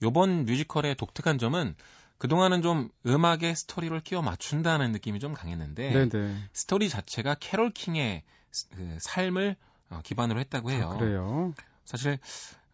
요번 0.02 0.46
뮤지컬의 0.46 0.96
독특한 0.96 1.38
점은 1.40 1.76
그동안은 2.20 2.62
좀 2.62 2.90
음악의 3.06 3.56
스토리를 3.56 3.98
끼워 4.02 4.22
맞춘다는 4.22 4.92
느낌이 4.92 5.20
좀 5.20 5.34
강했는데 5.34 6.08
네네. 6.10 6.36
스토리 6.54 6.90
자체가 6.90 7.36
캐롤 7.40 7.72
킹의 7.72 8.24
스- 8.52 8.70
그 8.70 8.98
삶을 9.00 9.56
어, 9.90 10.02
기반으로 10.04 10.40
했다고 10.42 10.70
해요. 10.70 10.92
아, 10.94 10.98
그래요. 10.98 11.54
사실 11.86 12.20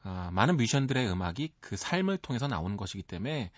아, 0.03 0.29
많은 0.33 0.57
뮤지션들의 0.57 1.09
음악이 1.09 1.53
그 1.61 1.77
삶을 1.77 2.17
통해서 2.17 2.47
나오는 2.47 2.75
것이기 2.75 3.03
때문에 3.03 3.45
어, 3.45 3.49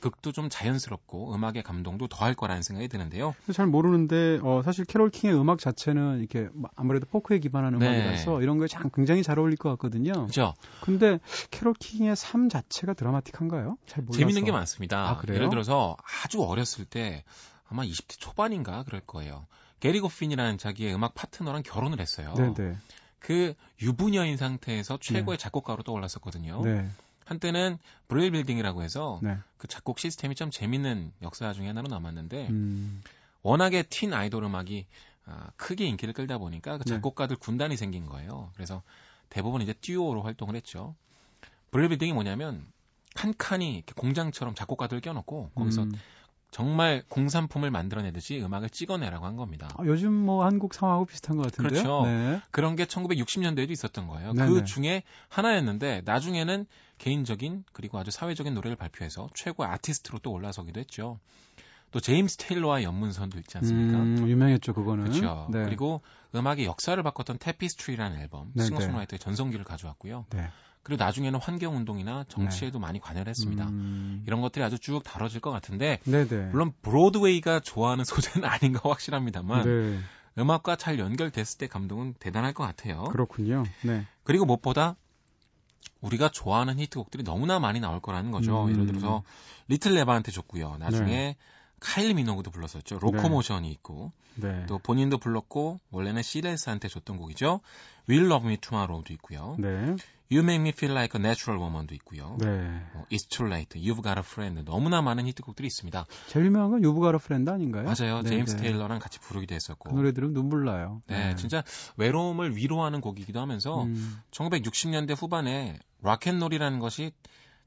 극도 0.00 0.32
좀 0.32 0.48
자연스럽고 0.48 1.34
음악의 1.34 1.62
감동도 1.62 2.08
더할 2.08 2.34
거라는 2.34 2.62
생각이 2.62 2.88
드는데요. 2.88 3.34
잘 3.52 3.66
모르는데 3.66 4.40
어, 4.42 4.62
사실 4.64 4.84
캐롤 4.84 5.10
킹의 5.10 5.38
음악 5.38 5.58
자체는 5.58 6.18
이렇게 6.20 6.48
뭐 6.52 6.70
아무래도 6.76 7.06
포크에 7.06 7.38
기반한 7.38 7.78
네. 7.78 7.86
음악이라서 7.86 8.42
이런 8.42 8.58
거에 8.58 8.68
참 8.68 8.90
굉장히 8.94 9.22
잘 9.22 9.38
어울릴 9.38 9.56
것 9.56 9.70
같거든요. 9.70 10.26
그죠? 10.26 10.54
근데 10.80 11.18
캐롤 11.50 11.74
킹의 11.74 12.16
삶 12.16 12.48
자체가 12.48 12.94
드라마틱한가요? 12.94 13.76
잘 13.86 14.02
몰라서. 14.04 14.18
재밌는 14.18 14.44
게 14.44 14.52
많습니다. 14.52 15.10
아, 15.10 15.16
그래요? 15.16 15.36
예를 15.36 15.50
들어서 15.50 15.96
아주 16.24 16.42
어렸을 16.42 16.84
때 16.84 17.24
아마 17.68 17.82
20대 17.84 18.18
초반인가 18.18 18.84
그럴 18.84 19.00
거예요. 19.00 19.46
게리 19.80 20.00
고핀이라는 20.00 20.58
자기의 20.58 20.94
음악 20.94 21.14
파트너랑 21.14 21.62
결혼을 21.62 22.00
했어요. 22.00 22.34
네네. 22.34 22.76
그 23.18 23.54
유부녀인 23.80 24.36
상태에서 24.36 24.98
최고의 24.98 25.38
작곡가로 25.38 25.82
떠올랐었거든요. 25.82 26.62
네. 26.62 26.88
한때는 27.24 27.78
브릴 28.08 28.32
빌딩이라고 28.32 28.82
해서 28.82 29.20
네. 29.22 29.38
그 29.56 29.66
작곡 29.66 29.98
시스템이 29.98 30.34
참 30.34 30.50
재밌는 30.50 31.12
역사 31.22 31.52
중에 31.52 31.66
하나로 31.68 31.88
남았는데 31.88 32.48
음, 32.48 33.02
워낙에 33.42 33.84
teen 33.84 34.12
idol 34.12 34.44
음악이 34.44 34.86
아, 35.26 35.50
크게 35.56 35.86
인기를 35.86 36.12
끌다 36.12 36.38
보니까 36.38 36.78
그 36.78 36.84
네. 36.84 36.90
작곡가들 36.90 37.36
군단이 37.36 37.76
생긴 37.76 38.06
거예요. 38.06 38.50
그래서 38.54 38.82
대부분 39.30 39.62
이제 39.62 39.72
듀오로 39.72 40.22
활동을 40.22 40.54
했죠. 40.54 40.94
브릴 41.70 41.88
빌딩이 41.88 42.12
뭐냐면 42.12 42.66
칸칸이 43.14 43.74
이렇게 43.74 43.94
공장처럼 43.94 44.54
작곡가들 44.54 45.00
껴놓고 45.00 45.50
거기서 45.54 45.84
음. 45.84 45.92
정말 46.54 47.02
공산품을 47.08 47.72
만들어내듯이 47.72 48.40
음악을 48.40 48.70
찍어내라고 48.70 49.26
한 49.26 49.34
겁니다. 49.34 49.68
아, 49.76 49.82
요즘 49.86 50.12
뭐 50.12 50.44
한국 50.44 50.72
상황하고 50.72 51.04
비슷한 51.04 51.36
것 51.36 51.42
같은데요. 51.46 51.82
그렇죠. 51.82 52.06
네. 52.06 52.40
그런 52.52 52.76
게 52.76 52.84
1960년대에도 52.84 53.72
있었던 53.72 54.06
거예요. 54.06 54.32
네네. 54.34 54.48
그 54.48 54.64
중에 54.64 55.02
하나였는데 55.30 56.02
나중에는 56.04 56.64
개인적인 56.98 57.64
그리고 57.72 57.98
아주 57.98 58.12
사회적인 58.12 58.54
노래를 58.54 58.76
발표해서 58.76 59.30
최고 59.34 59.64
아티스트로 59.64 60.20
또 60.20 60.30
올라서기도 60.30 60.78
했죠. 60.78 61.18
또 61.90 61.98
제임스 61.98 62.36
테일러와의 62.36 62.84
연문선도 62.84 63.36
있지 63.40 63.58
않습니까? 63.58 63.98
음, 63.98 64.28
유명했죠 64.28 64.74
그거는. 64.74 65.06
그렇죠. 65.06 65.48
네. 65.50 65.64
그리고 65.64 66.02
음악의 66.36 66.66
역사를 66.66 67.02
바꿨던 67.02 67.38
테피스트리라는 67.40 68.20
앨범, 68.20 68.52
네네. 68.54 68.68
싱어송라이터의 68.68 69.18
전성기를 69.18 69.64
가져왔고요. 69.64 70.26
네. 70.30 70.48
그리고 70.84 71.02
나중에는 71.02 71.40
환경운동이나 71.40 72.26
정치에도 72.28 72.78
많이 72.78 73.00
관여를 73.00 73.30
했습니다. 73.30 73.66
음, 73.66 74.22
이런 74.26 74.42
것들이 74.42 74.62
아주 74.62 74.78
쭉 74.78 75.02
다뤄질 75.02 75.40
것 75.40 75.50
같은데 75.50 75.98
네네. 76.04 76.50
물론 76.52 76.72
브로드웨이가 76.82 77.60
좋아하는 77.60 78.04
소재는 78.04 78.46
아닌 78.46 78.74
거 78.74 78.90
확실합니다만 78.90 79.64
네. 79.64 79.98
음악과 80.38 80.76
잘 80.76 80.98
연결됐을 80.98 81.58
때 81.58 81.68
감동은 81.68 82.14
대단할 82.20 82.52
것 82.52 82.64
같아요. 82.64 83.04
그렇군요. 83.04 83.64
네. 83.82 84.06
그리고 84.24 84.44
무엇보다 84.44 84.96
우리가 86.02 86.28
좋아하는 86.28 86.78
히트곡들이 86.78 87.24
너무나 87.24 87.58
많이 87.58 87.80
나올 87.80 88.00
거라는 88.00 88.30
거죠. 88.30 88.64
음. 88.66 88.70
예를 88.70 88.86
들어서 88.86 89.22
리틀 89.68 89.94
레바한테 89.94 90.32
줬고요. 90.32 90.76
나중에 90.76 91.36
카일리 91.84 92.14
미노그도 92.14 92.50
불렀었죠. 92.50 92.98
로코모션이 92.98 93.70
있고 93.72 94.12
네. 94.36 94.64
또 94.66 94.78
본인도 94.78 95.18
불렀고 95.18 95.80
원래는 95.90 96.22
시레스한테 96.22 96.88
줬던 96.88 97.18
곡이죠. 97.18 97.60
Will 98.08 98.26
Love 98.26 98.48
Me 98.48 98.56
Tomorrow도 98.56 99.12
있고요. 99.12 99.54
네. 99.58 99.94
You 100.32 100.42
Make 100.42 100.62
Me 100.62 100.70
Feel 100.70 100.96
Like 100.96 101.20
a 101.20 101.22
Natural 101.22 101.60
Woman도 101.60 101.94
있고요. 101.96 102.38
네. 102.40 102.46
뭐 102.94 103.04
It's 103.12 103.28
Too 103.28 103.46
Late, 103.46 103.78
You've 103.78 104.02
Got 104.02 104.16
a 104.16 104.22
Friend 104.24 104.64
너무나 104.64 105.02
많은 105.02 105.26
히트곡들이 105.26 105.66
있습니다. 105.66 106.06
제일 106.28 106.46
유명한 106.46 106.70
건 106.70 106.82
You've 106.82 107.06
Got 107.06 107.18
a 107.18 107.23
Friend 107.23 107.50
아닌가요? 107.50 107.84
맞아요. 107.84 108.22
네, 108.22 108.30
제임스 108.30 108.56
네. 108.56 108.62
테일러랑 108.62 108.98
같이 108.98 109.20
부르기도 109.20 109.54
했었고. 109.54 109.90
그 109.90 109.94
노래 109.94 110.12
들으면 110.12 110.32
눈물 110.32 110.64
나요. 110.64 111.02
네, 111.06 111.36
진짜 111.36 111.62
외로움을 111.98 112.56
위로하는 112.56 113.02
곡이기도 113.02 113.38
하면서 113.38 113.84
음, 113.84 114.18
1960년대 114.30 115.14
후반에 115.20 115.78
락앤롤이라는 116.00 116.78
것이 116.78 117.12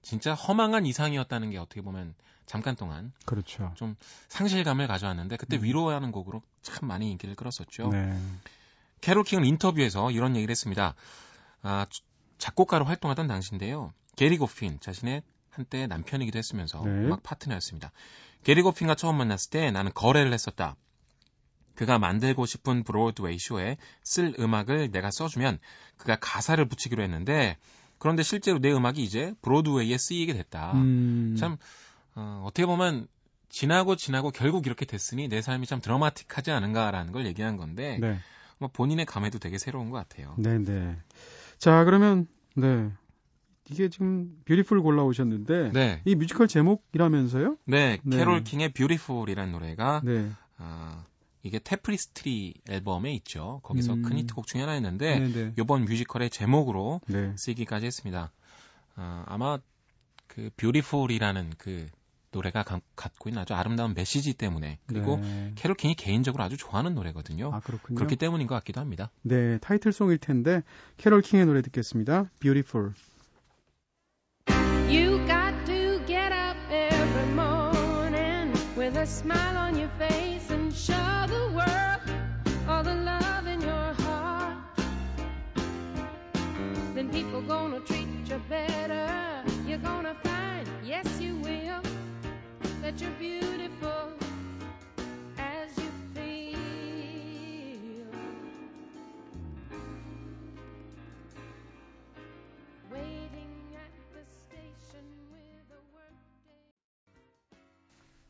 진짜 0.01 0.34
허망한 0.34 0.88
이상이었다는 0.88 1.51
게 1.51 1.60
어떻게 1.60 1.82
보면 1.82 2.15
잠깐 2.48 2.76
동안 2.76 3.12
그렇죠. 3.26 3.74
상실감을 4.30 4.88
가져왔는데 4.88 5.36
그때 5.36 5.60
위로하는 5.62 6.12
곡으로 6.12 6.42
참 6.64 6.88
많이 6.88 7.12
인기를 7.12 7.36
끌었었죠. 7.36 7.90
음. 7.90 7.92
네. 7.92 8.50
캐롤 9.02 9.24
킹은 9.26 9.46
인터뷰에서 9.46 10.10
이런 10.10 10.36
얘기를 10.36 10.50
했습니다. 10.52 10.96
아, 11.62 11.86
작곡가로 12.40 12.86
활동하던 12.86 13.28
당시인데요. 13.28 13.94
게리 14.16 14.38
고핀 14.38 14.80
자신의 14.80 15.22
한때 15.50 15.88
남편이기도 15.88 16.38
했으면서 16.38 16.82
네. 16.84 16.90
음악 16.90 17.22
파트너였습니다. 17.22 17.92
게리 18.44 18.62
고핀과 18.62 18.96
처음 18.96 19.18
만났을 19.18 19.52
때 19.52 19.70
나는 19.70 19.92
거래를 19.94 20.34
했었다. 20.34 20.76
그가 21.76 22.00
만들고 22.00 22.46
싶은 22.46 22.84
브로드웨이 22.84 23.38
쇼에 23.38 23.78
쓸 24.04 24.34
음악을 24.40 24.90
내가 24.92 25.12
써주면 25.12 25.60
그가 25.98 26.18
가사를 26.20 26.64
붙이기로 26.66 27.04
했는데 27.04 27.58
그런데 28.00 28.24
실제로 28.24 28.60
내 28.60 28.72
음악이 28.72 29.04
이제 29.04 29.34
브로드웨이에 29.42 29.98
쓰이게 29.98 30.34
됐다. 30.34 30.72
음, 30.74 31.36
참 31.38 31.58
어, 32.17 32.41
어떻게 32.45 32.65
보면 32.65 33.08
지나고 33.49 33.95
지나고 33.95 34.32
결국 34.32 34.65
이렇게 34.65 34.86
됐으니 34.86 35.30
내 35.30 35.41
삶이 35.41 35.67
참 35.67 35.80
드라마틱하지 35.80 36.51
않은가라는 36.51 37.13
걸 37.13 37.27
얘기한 37.27 37.58
건데 37.58 37.97
네. 38.01 38.17
뭐 38.58 38.69
본인의 38.69 39.06
감회도 39.06 39.38
되게 39.38 39.58
새로운 39.58 39.91
것 39.91 39.97
같아요. 39.97 40.34
네, 40.38 40.58
네. 40.58 40.97
자, 41.60 41.84
그러면 41.86 42.27
네. 42.56 42.91
이게 43.69 43.89
지금 43.89 44.36
Beautiful 44.46 44.82
골라오셨는데 44.82 45.71
네, 45.73 46.01
이 46.06 46.15
뮤지컬 46.15 46.47
제목이라면서요? 46.47 47.58
네, 47.65 47.99
네. 48.03 48.17
캐롤 48.17 48.43
킹의 48.43 48.73
Beautiful이라는 48.74 49.52
노래가 49.51 50.01
네. 50.03 50.32
아, 50.58 51.06
이게 51.43 51.60
Tapestry 51.60 52.56
앨범에 52.67 53.13
있죠. 53.15 53.60
거기서 53.63 53.93
음. 53.93 54.01
큰 54.01 54.17
히트곡 54.17 54.47
중에 54.47 54.62
하나였는데 54.62 55.19
네, 55.19 55.32
네. 55.32 55.53
이번 55.60 55.86
뮤지컬의 55.86 56.32
제목으로 56.32 57.01
네. 57.08 57.34
쓰이기까지 57.38 57.86
했습니다. 57.86 58.32
아, 58.95 59.23
아마 59.27 59.60
그 60.27 60.49
Beautiful이라는 60.58 61.54
그 61.58 61.88
노래가 62.32 62.63
가- 62.63 62.82
갖고 62.96 63.30
있는 63.30 63.42
아주 63.42 63.54
아름다운 63.54 63.94
메시지 63.94 64.34
때문에 64.34 64.80
그리고 64.86 65.18
네. 65.18 65.54
캐롤 65.56 65.76
킹이 65.78 65.96
개인적으로 65.96 66.44
아주 66.44 66.58
좋아하는 66.58 66.94
노래거든요. 66.96 67.52
아, 67.54 67.60
그렇군요. 67.62 67.96
그렇기 67.98 68.16
때문인 68.18 68.48
것 68.48 68.56
같기도 68.56 68.82
합니다. 68.82 69.10
네, 69.22 69.58
타이틀송일 69.60 70.18
텐데 70.18 70.62
캐롤 70.98 71.22
킹의 71.22 71.46
노래 71.46 71.62
듣겠습니다. 71.62 72.30
Beautiful. 72.40 72.94
You 74.90 75.18
got 75.28 75.54
to 75.66 76.00
get 76.06 76.32
up 76.34 76.58
every 76.72 77.32
morning 77.34 78.54
with 78.78 78.98
a 78.98 79.06
smile 79.06 79.58
on 79.58 79.76
your 79.76 79.92
face 79.98 80.52
and 80.54 80.74
show 80.74 81.28
the 81.28 81.54
world 81.54 82.02
all 82.70 82.84
the 82.84 82.96
love 82.96 83.48
in 83.50 83.62
your 83.62 83.94
heart. 84.02 84.58
Then 86.96 87.10
people 87.12 87.42
gonna 87.48 87.80
treat 87.86 88.08
you 88.30 88.40
better. 88.50 89.37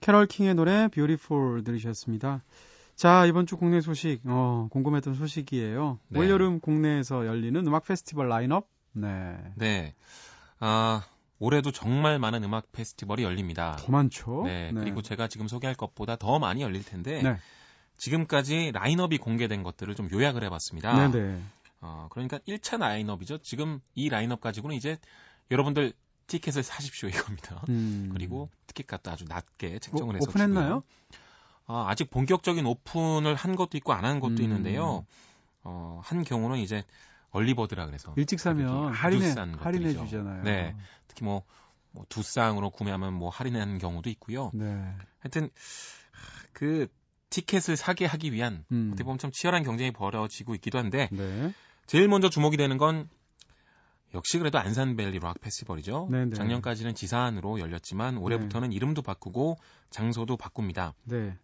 캐럴 0.07 0.25
킹의 0.25 0.55
노래 0.55 0.87
Beautiful 0.87 1.65
들으셨습니다. 1.65 2.41
자, 2.95 3.25
이번 3.25 3.45
주 3.45 3.57
국내 3.57 3.81
소식, 3.81 4.21
어, 4.25 4.69
궁금했던 4.71 5.15
소식이에요. 5.15 5.99
네. 6.07 6.19
올여름 6.19 6.61
국내에서 6.61 7.25
열리는 7.25 7.67
음악 7.67 7.83
페스티벌 7.83 8.29
라인업? 8.29 8.69
네. 8.93 9.35
네. 9.55 9.95
아, 10.61 11.03
올해도 11.39 11.71
정말 11.71 12.17
많은 12.19 12.43
음악 12.43 12.71
페스티벌이 12.71 13.23
열립니다. 13.23 13.75
더 13.79 13.91
많죠? 13.91 14.43
네, 14.45 14.71
그리고 14.73 15.01
제가 15.01 15.27
지금 15.27 15.47
소개할 15.47 15.75
것보다 15.75 16.15
더 16.15 16.39
많이 16.39 16.61
열릴 16.61 16.83
텐데 16.83 17.21
네. 17.21 17.37
지금까지 17.97 18.71
라인업이 18.73 19.17
공개된 19.17 19.63
것들을 19.63 19.93
좀 19.95 20.09
요약을 20.11 20.43
해봤습니다. 20.43 21.09
네네. 21.09 21.41
어, 21.81 22.07
그러니까 22.11 22.39
1차 22.47 22.77
라인업이죠. 22.79 23.39
지금 23.39 23.79
이 23.95 24.09
라인업 24.09 24.41
가지고는 24.41 24.75
이제 24.75 24.97
여러분들 25.51 25.93
티켓을 26.27 26.63
사십시오 26.63 27.09
이겁니다. 27.09 27.63
음. 27.69 28.09
그리고 28.13 28.49
티켓 28.67 28.87
값도 28.87 29.11
아주 29.11 29.25
낮게 29.27 29.75
오- 29.75 29.79
책정을 29.79 30.15
해서 30.15 30.25
오픈했나요? 30.29 30.83
아, 31.67 31.85
아직 31.89 32.09
본격적인 32.09 32.65
오픈을 32.65 33.35
한 33.35 33.55
것도 33.55 33.77
있고 33.77 33.93
안 33.93 34.05
한 34.05 34.19
것도 34.19 34.33
음. 34.35 34.41
있는데요. 34.41 35.05
어, 35.63 36.01
한 36.03 36.23
경우는 36.23 36.59
이제 36.59 36.83
얼리버드라 37.31 37.85
그래서 37.85 38.13
일찍 38.17 38.39
사면 38.39 38.91
할인해, 38.93 39.31
싼 39.31 39.53
할인해. 39.55 39.93
주잖아요. 39.93 40.43
네. 40.43 40.75
특히 41.07 41.23
뭐, 41.23 41.43
뭐 41.91 42.05
두 42.09 42.21
쌍으로 42.21 42.69
구매하면 42.69 43.13
뭐 43.13 43.29
할인하는 43.29 43.77
경우도 43.77 44.09
있고요. 44.11 44.51
네. 44.53 44.93
하여튼 45.19 45.49
그 46.53 46.87
티켓을 47.29 47.75
사게 47.75 48.05
하기 48.05 48.31
위한 48.31 48.63
음. 48.71 48.89
어떻게 48.91 49.03
보면 49.03 49.17
참 49.17 49.31
치열한 49.31 49.63
경쟁이 49.63 49.91
벌어지고 49.91 50.55
있기도 50.55 50.77
한데 50.79 51.09
네. 51.11 51.53
제일 51.85 52.07
먼저 52.07 52.29
주목이 52.29 52.57
되는 52.57 52.77
건 52.77 53.09
역시 54.13 54.37
그래도 54.39 54.57
안산밸리 54.57 55.19
락 55.19 55.39
페스티벌이죠. 55.41 56.07
네네. 56.09 56.35
작년까지는 56.35 56.95
지산으로 56.95 57.59
열렸지만 57.59 58.17
올해부터는 58.17 58.71
이름도 58.71 59.01
바꾸고 59.01 59.57
장소도 59.89 60.37
바꿉니다. 60.37 60.93
네. 61.03 61.37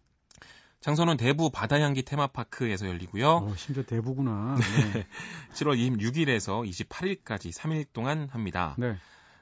장소는 0.84 1.16
대부 1.16 1.48
바다향기 1.48 2.02
테마파크에서 2.02 2.86
열리고요. 2.86 3.26
어, 3.26 3.56
심지어 3.56 3.82
대부구나. 3.84 4.56
네. 4.92 5.06
7월 5.54 5.78
26일에서 5.78 6.62
28일까지 6.68 7.54
3일 7.56 7.86
동안 7.94 8.28
합니다. 8.30 8.74
네. 8.76 8.94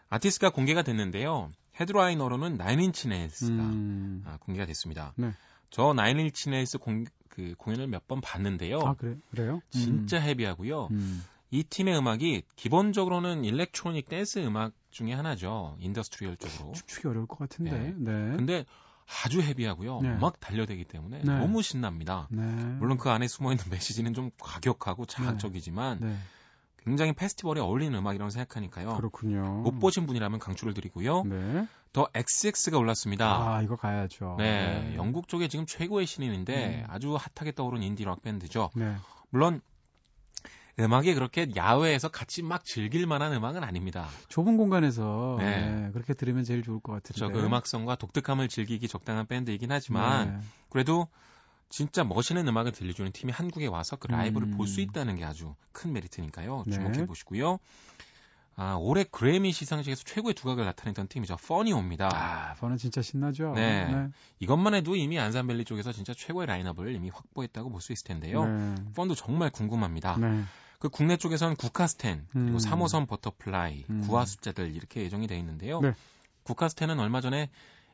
아티스트가 0.09 0.50
공개가 0.50 0.83
됐는데요. 0.83 1.50
headliner로는 1.81 2.55
Nine 2.59 2.84
Inch 2.84 3.09
Nails가 3.09 3.55
음. 3.61 4.22
아, 4.24 4.37
공개가 4.38 4.66
됐습니다. 4.66 5.14
네. 5.16 5.33
저 5.70 5.92
Nine 5.92 6.20
Inch 6.20 6.48
Nails 6.50 6.78
공, 6.78 7.07
그 7.28 7.55
공연을 7.59 7.88
몇 7.88 8.07
번 8.07 8.20
봤는데요. 8.20 8.78
아, 8.78 8.94
그래, 8.94 9.16
그래요? 9.33 9.61
진짜 9.70 10.20
heavy하고요. 10.20 10.88
음. 10.92 11.24
이 11.50 11.64
팀의 11.64 11.98
음악이 11.98 12.42
기본적으로는 12.55 13.44
electronic 13.44 14.09
댄스 14.09 14.38
음악 14.38 14.74
중에 14.92 15.12
하나죠. 15.12 15.76
industrial 15.81 16.37
쪽으로. 16.37 16.72
춤추기 16.74 17.09
어려울 17.09 17.26
것 17.26 17.37
같은데. 17.40 17.72
네. 17.72 17.94
네. 17.98 18.12
근데 18.37 18.64
아주 19.25 19.40
heavy하고요. 19.42 20.00
네. 20.01 20.14
막 20.16 20.40
달려대기 20.40 20.85
때문에 20.85 21.20
네. 21.22 21.38
너무 21.38 21.62
신납니다. 21.62 22.29
네. 22.31 22.42
물론 22.42 22.96
그 22.96 23.11
안에 23.11 23.29
숨어 23.29 23.53
있는 23.53 23.64
메시지는 23.70 24.14
좀 24.14 24.31
과격하고 24.38 25.07
자학적이지만 25.07 25.98
네. 26.01 26.16
굉장히 26.85 27.12
페스티벌에 27.12 27.61
어울리는 27.61 27.96
음악이라고 27.96 28.31
생각하니까요. 28.31 28.96
그렇군요. 28.96 29.61
못 29.62 29.79
보신 29.79 30.07
분이라면 30.07 30.40
강추를 30.40 30.75
드리고요. 30.75 31.22
네. 31.25 31.68
The 31.92 32.09
xx가 32.14 32.78
올랐습니다. 32.79 33.55
아, 33.55 33.62
이거 33.62 33.77
가야죠. 33.77 34.37
네, 34.38 34.94
영국 34.96 35.29
쪽에 35.29 35.46
지금 35.46 35.66
최고의 35.66 36.07
신인인데 36.07 36.85
음. 36.87 36.87
아주 36.88 37.16
핫하게 37.16 37.53
떠오른 37.53 37.83
인디 37.83 38.05
락 38.05 38.22
밴드죠. 38.22 38.70
네. 38.75 38.96
물론 39.31 39.61
음악이 40.78 41.12
그렇게 41.14 41.48
야외에서 41.54 42.08
같이 42.08 42.42
막 42.42 42.64
즐길 42.64 43.06
만한 43.06 43.32
음악은 43.35 43.62
아닙니다. 43.62 44.08
좁은 44.28 44.56
공간에서 44.56 45.37
네. 45.38 45.70
네, 45.70 45.90
그렇게 45.92 46.14
들으면 46.14 46.44
제일 46.44 46.62
좋을 46.62 46.80
것 46.80 46.92
같은데. 46.92 47.18
그렇죠. 47.18 47.32
그 47.32 47.44
음악성과 47.44 47.96
독특함을 47.96 48.48
즐기기 48.48 48.88
적당한 48.88 49.26
밴드이긴 49.26 49.70
하지만 49.70 50.38
네. 50.38 50.46
그래도 50.70 51.08
진짜 51.68 52.04
멋있는 52.04 52.46
음악을 52.48 52.72
들려주는 52.72 53.12
팀이 53.12 53.32
한국에 53.32 53.66
와서 53.66 53.96
그 53.96 54.06
라이브를 54.06 54.48
음. 54.48 54.56
볼수 54.56 54.80
있다는 54.80 55.16
게 55.16 55.24
아주 55.24 55.54
큰 55.72 55.92
메리트니까요. 55.92 56.64
네. 56.66 56.72
주목해 56.72 57.06
보시고요. 57.06 57.58
아, 58.54 58.76
올해 58.78 59.04
그래미 59.04 59.52
시상식에서 59.52 60.04
최고의 60.04 60.35
두각을 60.35 60.66
나타냈던 60.66 61.08
팀이죠. 61.08 61.37
퍼니오입니다. 61.37 62.11
아, 62.12 62.54
저는 62.56 62.76
진짜 62.76 63.00
신나죠. 63.00 63.52
네. 63.54 64.08
이것만 64.40 64.74
해도 64.74 64.94
이미 64.94 65.18
안산밸리 65.18 65.64
쪽에서 65.64 65.92
진짜 65.92 66.12
최고의 66.14 66.46
라인업을 66.46 66.94
이미 66.94 67.08
확보했다고 67.08 67.70
볼 67.70 67.80
수 67.80 67.92
있을 67.92 68.04
텐데요. 68.04 68.44
네. 68.44 68.74
Fun도 68.94 69.14
정말 69.14 69.48
궁금합니다. 69.50 70.18
네. 70.18 70.42
그 70.83 70.88
국내 70.88 71.16
쪽에서는 71.16 71.55
국카스텐, 71.55 72.27
그리고 72.33 72.49
음. 72.49 72.57
3호선 72.57 73.07
버터플라이, 73.07 73.85
음. 73.88 74.01
9와 74.00 74.24
숫자들 74.25 74.75
이렇게 74.75 75.03
예정이 75.03 75.29
되어 75.29 75.38
있는데요. 75.38 75.81
네. 75.81 75.95
국카스텐은 76.42 76.99
얼마 76.99 77.21
전에 77.21 77.51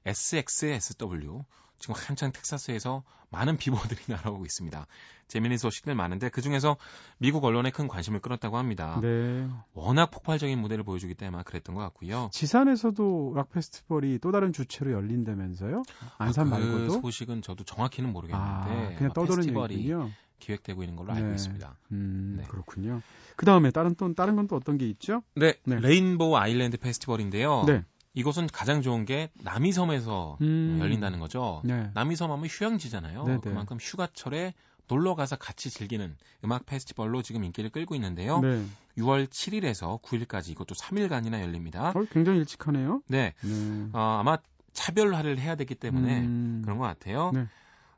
SXSW, 0.07 1.45
지금 1.77 1.95
한창 1.95 2.33
텍사스에서 2.33 3.03
많은 3.29 3.59
비버들이 3.59 4.01
날아오고 4.09 4.47
있습니다. 4.47 4.87
재미있는 5.29 5.59
소식들 5.59 5.95
많은데 5.95 6.31
그 6.31 6.41
중에서 6.41 6.79
미국 7.19 7.45
언론에 7.45 7.71
큰 7.71 7.89
관심을 7.89 8.21
끌었다고 8.21 8.57
합니다. 8.57 8.99
네. 9.03 9.47
워낙 9.75 10.11
폭발적인 10.11 10.59
무대를 10.59 10.83
보여주기 10.83 11.15
때문에 11.15 11.43
그랬던 11.43 11.75
것 11.75 11.83
같고요. 11.83 12.31
지산에서도 12.33 13.35
락 13.37 13.51
페스티벌이 13.51 14.19
또 14.21 14.33
다른 14.33 14.55
주체로 14.55 14.93
열린다면서요? 14.93 15.83
안산 16.17 16.51
아, 16.51 16.57
그 16.57 16.65
말고도? 16.65 17.01
소식은 17.03 17.43
저도 17.43 17.65
정확히는 17.65 18.09
아, 18.09 18.13
모르겠는데 18.15 18.95
그냥 18.95 19.11
아마 19.11 19.13
떠도는 19.13 19.37
페스티벌이 19.37 19.75
얘기군요. 19.75 20.11
기획되고 20.39 20.83
있는 20.83 20.97
걸로 20.97 21.13
알고 21.13 21.29
네. 21.29 21.35
있습니다. 21.35 21.77
음, 21.93 22.37
네. 22.39 22.45
그렇군요. 22.49 23.03
그 23.37 23.47
다음에 23.47 23.71
다른 23.71 23.95
또 23.95 24.13
다른 24.15 24.35
건 24.37 24.49
또 24.49 24.57
어떤 24.57 24.79
게 24.79 24.89
있죠? 24.89 25.23
네, 25.35 25.55
네. 25.65 25.79
레인보우 25.79 26.37
아일랜드 26.37 26.77
페스티벌인데요. 26.79 27.65
네. 27.67 27.85
이곳은 28.15 28.49
가장 28.53 28.83
좋은 28.83 29.05
게 29.05 29.31
남이섬에서 29.43 30.39
음. 30.41 30.79
열린다는 30.81 31.21
거죠. 31.21 31.61
네. 31.65 31.91
남이섬 31.95 32.33
하면 32.33 32.47
휴양지잖아요. 32.47 33.25
네네. 33.25 33.41
그만큼 33.43 33.77
휴가철에 33.81 34.55
놀러 34.89 35.15
가서 35.15 35.37
같이 35.37 35.69
즐기는 35.71 36.17
음악 36.45 36.65
페스티벌로 36.65 37.21
지금 37.23 37.45
인기를 37.45 37.71
끌고 37.71 37.95
있는데요. 37.95 38.41
네. 38.41 38.65
6월 38.97 39.27
7일에서 39.29 40.01
9일까지 40.03 40.49
이것도 40.49 40.75
3일간이나 40.75 41.43
열립니다. 41.43 41.91
어, 41.91 42.05
굉장히 42.11 42.39
일찍 42.39 42.67
하네요. 42.67 43.03
네, 43.07 43.35
네. 43.43 43.89
어, 43.93 44.19
아마 44.21 44.39
차별화를 44.73 45.39
해야 45.39 45.55
되기 45.57 45.75
때문에 45.75 46.21
음. 46.21 46.63
그런 46.65 46.79
것 46.79 46.85
같아요. 46.85 47.31
네. 47.35 47.47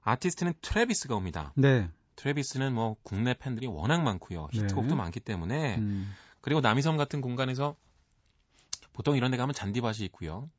아티스트는 0.03 0.55
트래비스가 0.61 1.15
옵니다. 1.15 1.53
네. 1.55 1.89
트래비스는 2.21 2.75
뭐 2.75 2.97
국내 3.03 3.33
팬들이 3.33 3.67
워낙 3.67 4.03
많고요. 4.03 4.49
히트곡도 4.53 4.91
네. 4.91 4.95
많기 4.95 5.21
때문에 5.21 5.77
음. 5.79 6.13
그리고 6.43 6.61
남이섬 6.61 6.99
같은 6.99 7.23
공간에서 7.23 7.77
보통 8.93 9.17
이런 9.17 9.31
데 9.31 9.39
가면 9.39 9.55
잔디밭이 9.55 10.05
있고요. 10.07 10.51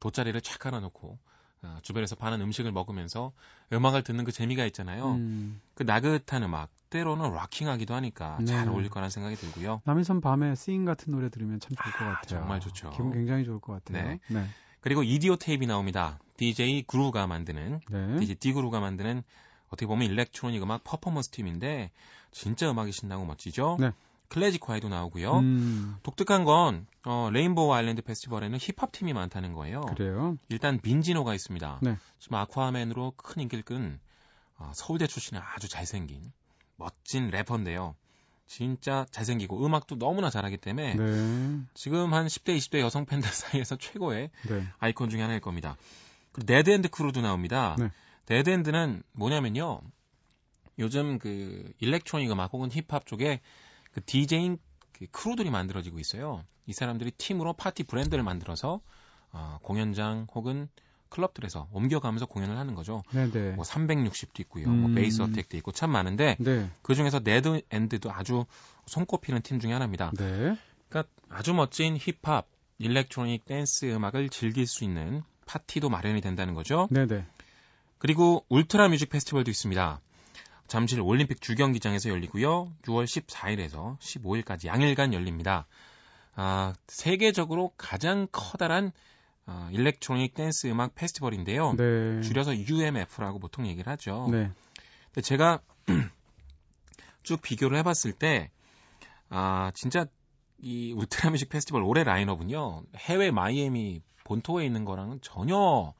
돗자리를 0.00 0.38
쫙 0.42 0.58
깔아놓고 0.58 1.18
아, 1.62 1.80
주변에서 1.82 2.14
파는 2.14 2.42
음식을 2.42 2.72
먹으면서 2.72 3.32
음악을 3.72 4.02
듣는 4.02 4.24
그 4.24 4.32
재미가 4.32 4.66
있잖아요. 4.66 5.14
음. 5.14 5.60
그 5.74 5.82
나긋한 5.82 6.42
음악 6.42 6.70
때로는 6.90 7.32
rocking하기도 7.32 7.94
하니까 7.94 8.36
네. 8.40 8.46
잘 8.46 8.68
어울릴 8.68 8.90
거라는 8.90 9.08
생각이 9.08 9.36
들고요. 9.36 9.80
남이섬 9.84 10.20
밤에 10.20 10.54
Sing 10.56 10.84
같은 10.84 11.10
노래 11.10 11.30
들으면 11.30 11.58
참 11.58 11.70
좋을 11.74 11.92
것 11.94 12.04
아, 12.04 12.20
같아요. 12.20 12.40
정말 12.40 12.60
좋죠. 12.60 12.90
기분 12.90 13.12
굉장히 13.12 13.44
좋을 13.44 13.60
것 13.60 13.72
같아요. 13.82 14.08
네. 14.08 14.20
네. 14.28 14.46
그리고 14.80 15.02
이디오테잎이 15.02 15.66
나옵니다. 15.66 16.18
DJ 16.36 16.84
그루가 16.86 17.26
만드는 17.26 17.80
네. 17.90 18.18
DJ 18.20 18.36
디그루가 18.36 18.78
만드는 18.80 19.22
어떻게 19.68 19.86
보면 19.86 20.08
electronic 20.10 20.62
음악 20.62 20.84
퍼포먼스 20.84 21.30
팀인데 21.30 21.90
진짜 22.30 22.70
음악이 22.70 22.92
신나고 22.92 23.24
멋지죠. 23.24 23.76
네. 23.80 23.92
클래식화에도 24.28 24.88
나오고요. 24.88 25.38
음, 25.38 25.96
독특한 26.02 26.44
건 26.44 26.86
어, 27.04 27.30
레인보우 27.32 27.72
아일랜드 27.72 28.02
페스티벌에는 28.02 28.58
힙합 28.60 28.92
팀이 28.92 29.14
많다는 29.14 29.54
거예요. 29.54 29.80
그래요. 29.82 30.36
일단 30.48 30.78
빈지노가 30.80 31.34
있습니다. 31.34 31.78
네. 31.82 31.96
지금 32.18 32.36
Aqua 32.36 32.64
Man으로 32.64 33.14
큰 33.16 33.42
인기를 33.42 33.64
끈 33.64 33.98
어, 34.58 34.70
서울대 34.74 35.06
출신의 35.06 35.42
아주 35.42 35.68
잘생긴 35.68 36.32
멋진 36.76 37.30
래퍼인데요. 37.30 37.94
진짜 38.46 39.06
잘생기고 39.10 39.64
음악도 39.64 39.98
너무나 39.98 40.30
잘하기 40.30 40.56
때문에 40.58 40.94
네. 40.94 41.60
지금 41.74 42.14
한 42.14 42.26
10대, 42.26 42.56
20대 42.56 42.80
여성 42.80 43.04
팬들 43.04 43.28
사이에서 43.30 43.76
최고의 43.76 44.30
네. 44.48 44.66
아이콘 44.78 45.10
중에 45.10 45.20
하나일 45.22 45.40
겁니다. 45.40 45.76
Dead 46.46 46.70
End 46.70 46.88
crew도 46.88 47.20
나옵니다. 47.20 47.76
네. 47.78 47.90
Dead 48.28 48.55
End는 48.55 49.02
뭐냐면요. 49.12 49.80
요즘 50.78 51.18
그 51.18 51.72
electronic 51.80 52.30
음악 52.30 52.52
혹은 52.52 52.70
힙합 52.70 53.06
쪽에 53.06 53.40
그 53.92 54.04
디제잉 54.04 54.58
그 54.92 55.06
crew들이 55.10 55.50
만들어지고 55.50 55.98
있어요. 55.98 56.44
이 56.66 56.72
사람들이 56.72 57.12
팀으로 57.12 57.52
파티 57.54 57.84
브랜드를 57.84 58.22
만들어서 58.22 58.80
어, 59.32 59.58
공연장 59.62 60.26
혹은 60.34 60.68
클럽들에서 61.08 61.68
옮겨가면서 61.72 62.26
공연을 62.26 62.58
하는 62.58 62.74
거죠. 62.74 63.02
네, 63.12 63.30
네. 63.30 63.52
뭐 63.52 63.64
360도 63.64 64.40
있고요. 64.40 64.68
뭐 64.68 64.88
음. 64.90 64.94
Bass 64.94 65.22
Attack도 65.22 65.56
있고 65.56 65.72
참 65.72 65.90
많은데 65.90 66.36
네. 66.38 66.68
그 66.82 66.94
중에서 66.94 67.20
Dead 67.20 67.62
End도 67.70 68.12
아주 68.12 68.44
손꼽히는 68.86 69.42
팀 69.42 69.58
중에 69.58 69.72
하나입니다. 69.72 70.12
네. 70.18 70.56
그러니까 70.88 71.10
아주 71.30 71.54
멋진 71.54 71.96
힙합, 71.96 72.46
electronic 72.78 73.46
댄스 73.46 73.86
음악을 73.86 74.28
즐길 74.28 74.66
수 74.66 74.84
있는 74.84 75.22
파티도 75.46 75.88
마련이 75.88 76.20
된다는 76.20 76.54
거죠. 76.54 76.88
네, 76.90 77.06
네. 77.06 77.24
그리고 77.98 78.44
Ultra 78.48 78.88
Music 78.88 79.10
Festival도 79.10 79.50
있습니다. 79.50 80.00
잠실 80.66 81.00
올림픽 81.00 81.40
주경기장에서 81.40 82.10
열리고요. 82.10 82.72
6월 82.82 83.04
14일에서 83.04 83.98
15일까지 83.98 84.66
양일간 84.66 85.14
열립니다. 85.14 85.66
아, 86.34 86.74
세계적으로 86.86 87.72
가장 87.76 88.28
커다란 88.30 88.92
어, 89.46 89.68
electronic 89.72 90.34
댄스 90.34 90.66
음악 90.66 90.94
페스티벌인데요. 90.94 91.72
네. 91.72 92.20
줄여서 92.20 92.54
UMF라고 92.54 93.38
보통 93.38 93.66
얘기를 93.66 93.90
하죠. 93.92 94.28
네. 94.30 94.50
근데 95.06 95.22
제가 95.22 95.60
쭉 97.22 97.40
비교를 97.40 97.78
해봤을 97.78 98.12
때, 98.12 98.50
아, 99.30 99.72
진짜 99.74 100.06
이 100.58 100.92
Ultra 100.92 101.30
Music 101.30 101.48
Festival 101.48 101.82
올해 101.82 102.04
라인업은요, 102.04 102.82
해외 102.96 103.30
마이애미 103.30 104.02
본토에 104.24 104.66
있는 104.66 104.84
거랑은 104.84 105.20
전혀 105.22 105.94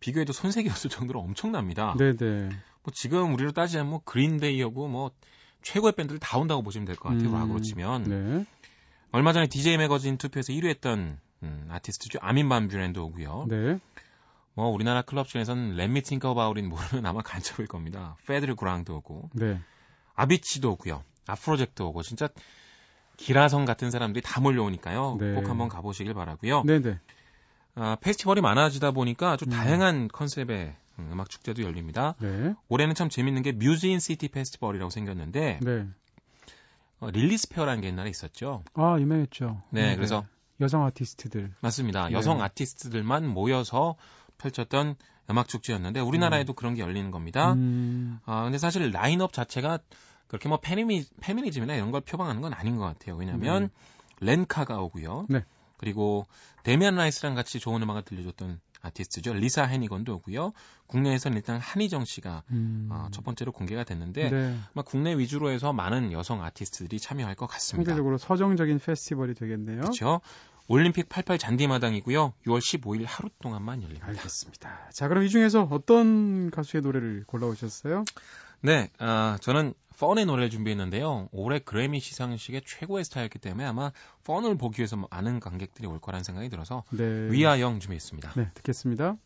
비교해도 0.00 0.32
손색이 0.32 0.68
없을 0.70 0.90
정도로 0.90 1.20
엄청납니다. 1.20 1.94
네, 1.98 2.16
네. 2.16 2.48
뭐 2.82 2.92
지금 2.94 3.34
우리로 3.34 3.52
따지자면 3.52 3.90
뭐 3.90 4.00
Green 4.04 4.39
Day하고 4.39 4.88
뭐 4.88 5.10
최고의 5.62 5.92
밴드를 5.94 6.18
다 6.20 6.38
온다고 6.38 6.62
보시면 6.62 6.86
될 6.86 6.96
것 6.96 7.08
같아요. 7.10 7.28
음, 7.28 7.34
락으로 7.34 7.60
치면. 7.60 8.04
네. 8.04 8.44
얼마 9.10 9.32
전에 9.32 9.46
DJ 9.48 9.76
Magazine 9.78 10.16
투표에서 10.18 10.52
1위 10.52 10.66
했던 10.68 11.18
음, 11.42 11.68
아티스트죠. 11.70 12.18
Armin 12.22 12.48
van 12.48 12.68
Buuren도 12.68 12.98
오고요. 12.98 13.46
네. 13.48 13.78
뭐 14.54 14.68
우리나라 14.68 15.02
클럽 15.02 15.28
중에서는 15.28 15.76
Let 15.76 15.92
Me 15.92 16.02
Think 16.02 16.34
About 16.34 16.58
It 16.58 16.68
모르면 16.68 17.06
아마 17.06 17.22
간첩일 17.22 17.66
겁니다. 17.68 18.16
Fedde 18.26 18.46
Le 18.46 18.54
Grand도 18.56 18.96
오고 18.96 19.30
네. 19.34 19.60
Avicii도 20.14 20.72
오고요. 20.72 21.02
Afrojack도 21.26 21.82
오고 21.82 22.02
진짜 22.02 22.28
기라성 23.16 23.64
같은 23.64 23.90
사람들이 23.90 24.22
다 24.22 24.40
몰려오니까요. 24.40 25.16
네. 25.20 25.34
꼭 25.34 25.48
한번 25.48 25.68
가보시길 25.68 26.14
바라고요. 26.14 26.62
네, 26.64 26.80
네. 26.80 26.98
아, 27.78 27.96
페스티벌이 28.00 28.40
많아지다 28.40 28.90
보니까 28.90 29.32
아주 29.32 29.44
음. 29.46 29.50
다양한 29.50 30.08
컨셉의 30.08 30.74
음, 30.98 31.10
음악 31.12 31.30
축제도 31.30 31.62
열립니다. 31.62 32.14
네. 32.20 32.54
올해는 32.68 32.94
참 32.94 33.08
재밌는 33.08 33.42
게 33.42 33.52
Muse 33.52 33.84
in 33.84 34.00
City 34.00 34.28
Festival이라고 34.28 34.90
생겼는데 34.90 35.60
네. 35.62 35.86
어, 37.00 37.10
Lilith 37.10 37.48
Fair라는 37.50 37.80
게 37.80 37.86
옛날에 37.86 38.10
있었죠. 38.10 38.64
아, 38.74 38.96
유명했죠. 38.98 39.62
네, 39.70 39.94
그래서 39.94 40.26
여성 40.60 40.84
아티스트들. 40.84 41.52
맞습니다. 41.60 42.08
네. 42.08 42.14
여성 42.14 42.42
아티스트들만 42.42 43.28
모여서 43.28 43.94
펼쳤던 44.38 44.96
음악 45.30 45.46
축제였는데 45.46 46.00
우리나라에도 46.00 46.54
그런 46.54 46.74
게 46.74 46.82
열리는 46.82 47.10
겁니다. 47.12 47.52
음, 47.52 48.18
아, 48.24 48.42
근데 48.42 48.58
사실 48.58 48.90
라인업 48.90 49.32
자체가 49.32 49.78
그렇게 50.26 50.48
뭐 50.48 50.58
페미니, 50.58 51.04
페미니즘이나 51.20 51.74
이런 51.74 51.92
걸 51.92 52.00
표방하는 52.00 52.42
건 52.42 52.52
아닌 52.54 52.76
것 52.76 52.84
같아요. 52.84 53.14
왜냐하면 53.16 53.70
렌카가 54.20 54.80
오고요. 54.80 55.26
네. 55.78 55.84
그리고 55.88 56.26
데미안 56.64 56.96
라이스랑 56.96 57.34
같이 57.34 57.60
좋은 57.60 57.82
음악을 57.82 58.02
들려줬던 58.02 58.60
아티스트죠. 58.80 59.34
리사 59.34 59.64
해니건도 59.64 60.14
오고요. 60.16 60.52
국내에서는 60.86 61.36
일단 61.36 61.58
한희정 61.58 62.04
씨가 62.04 62.44
음. 62.50 62.88
아, 62.92 63.08
첫 63.10 63.24
번째로 63.24 63.52
공개가 63.52 63.84
됐는데 63.84 64.30
네. 64.30 64.58
아마 64.74 64.82
국내 64.82 65.16
위주로 65.16 65.50
해서 65.50 65.72
많은 65.72 66.12
여성 66.12 66.42
아티스트들이 66.42 67.00
참여할 67.00 67.34
것 67.34 67.46
같습니다. 67.46 67.90
상대적으로 67.90 68.18
서정적인 68.18 68.78
페스티벌이 68.78 69.34
되겠네요. 69.34 69.80
그렇죠. 69.80 70.20
올림픽 70.68 71.08
88 71.08 71.38
잔디마당이고요. 71.38 72.34
6월 72.46 72.58
15일 72.58 73.04
하루 73.06 73.30
동안만 73.40 73.82
열립니다. 73.82 74.06
알겠습니다. 74.06 74.90
자, 74.92 75.08
그럼 75.08 75.24
이 75.24 75.30
중에서 75.30 75.66
어떤 75.70 76.50
가수의 76.50 76.82
노래를 76.82 77.24
골라오셨어요? 77.26 78.04
네, 78.60 78.90
아, 78.98 79.38
저는 79.40 79.72
펀의 79.98 80.26
노래를 80.26 80.48
준비했는데요. 80.50 81.28
올해 81.32 81.58
그래미 81.58 81.98
시상식의 82.00 82.62
최고의 82.64 83.04
스타였기 83.04 83.40
때문에 83.40 83.64
아마 83.64 83.90
펀을 84.24 84.56
보기 84.56 84.80
위해서 84.80 84.96
많은 85.10 85.40
관객들이 85.40 85.88
올 85.88 86.00
거라는 86.00 86.22
생각이 86.22 86.48
들어서 86.48 86.84
네. 86.90 87.30
위아영 87.30 87.80
준비했습니다. 87.80 88.32
네, 88.34 88.50
듣겠습니다. 88.54 89.16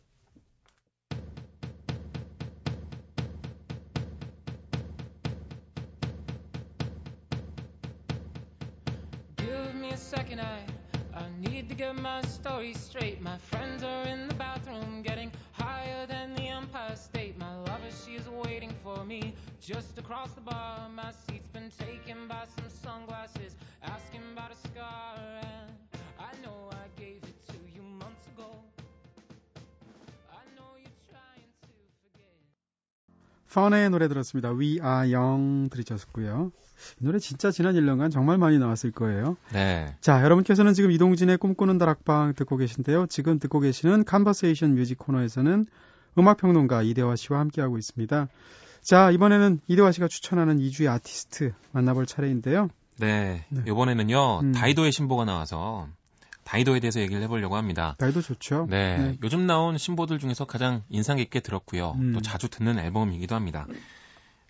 Give 9.37 9.75
me 9.75 9.89
a 9.89 9.97
second, 9.97 10.41
I, 10.41 10.65
I 11.15 11.29
need 11.39 11.69
to 11.69 11.77
get 11.77 11.95
my 12.01 12.23
story 12.23 12.71
straight. 12.71 13.21
My 13.21 13.37
friends 13.37 13.85
are 13.85 14.09
in 14.09 14.29
the 14.29 14.35
bathroom 14.37 15.03
just 19.63 19.97
across 19.97 20.33
the 20.35 20.41
bar. 20.41 20.89
My 20.91 21.13
seat's 21.25 21.49
been 21.53 21.71
taken 21.79 22.27
by 22.27 22.45
some 22.57 22.69
sunglasses, 22.83 23.55
asking 23.83 24.23
about 24.33 24.51
a 24.51 24.57
scar. 24.57 25.15
And 25.41 25.71
I 26.19 26.33
know 26.43 26.69
I 26.73 26.91
gave 26.99 27.23
it 27.23 27.39
to 27.47 27.59
you 27.73 27.83
months 27.83 28.27
ago. 28.35 28.51
I 30.35 30.43
know 30.57 30.75
you're 30.83 30.99
trying 31.07 31.47
to 31.63 31.71
forget. 32.03 32.35
펀의 33.55 33.91
노래 33.91 34.09
들었습니다. 34.09 34.51
We 34.51 34.81
Are 34.83 35.15
Young 35.15 35.71
들으셨고요. 35.71 36.51
이 37.01 37.05
노래 37.05 37.21
진짜 37.21 37.53
지난 37.53 37.77
1년간 37.77 38.11
정말 38.11 38.39
많이 38.39 38.59
나왔을 38.59 38.91
거예요. 38.91 39.37
네. 39.53 39.95
자, 40.01 40.25
여러분께서는 40.25 40.75
지금 40.75 40.91
이동진의 40.91 41.39
꿈꾸는 41.39 41.79
다락방 41.79 42.35
듣고 42.35 42.57
계신데요. 42.57 43.07
지금 43.07 43.39
듣고 43.39 43.61
계시는 43.61 44.05
Conversation 44.05 44.75
Music 44.75 44.99
코너에서는 44.99 45.67
음악평론가 46.19 46.83
이대화 46.83 47.15
씨와 47.15 47.39
함께하고 47.39 47.79
있습니다. 47.79 48.29
자, 48.83 49.11
이번에는 49.13 49.61
이대화 49.69 49.93
씨가 49.93 50.09
추천하는 50.09 50.59
이 50.59 50.65
주의 50.65 50.91
아티스트 50.91 51.53
만나볼 51.71 52.07
차례인데요. 52.07 52.69
네. 52.99 53.45
네. 53.49 53.63
이번에는요, 53.67 54.41
음. 54.41 54.53
다이도의 54.53 54.91
신보가 54.91 55.25
나와서 55.25 55.89
다이도에 56.45 56.81
대해서 56.81 57.01
얘기를 57.01 57.23
해보려고 57.23 57.57
합니다. 57.57 57.97
날도 58.01 58.21
좋죠. 58.21 58.67
네. 58.69 58.99
네. 58.99 59.19
요즘 59.23 59.47
나온 59.47 59.79
신보들 59.79 60.19
중에서 60.19 60.45
가장 60.45 60.83
인상 60.89 61.17
깊게 61.17 61.41
들었고요. 61.41 61.93
음. 61.93 62.13
또 62.13 62.21
자주 62.21 62.49
듣는 62.49 62.81
앨범이기도 62.81 63.37
합니다. 63.37 63.67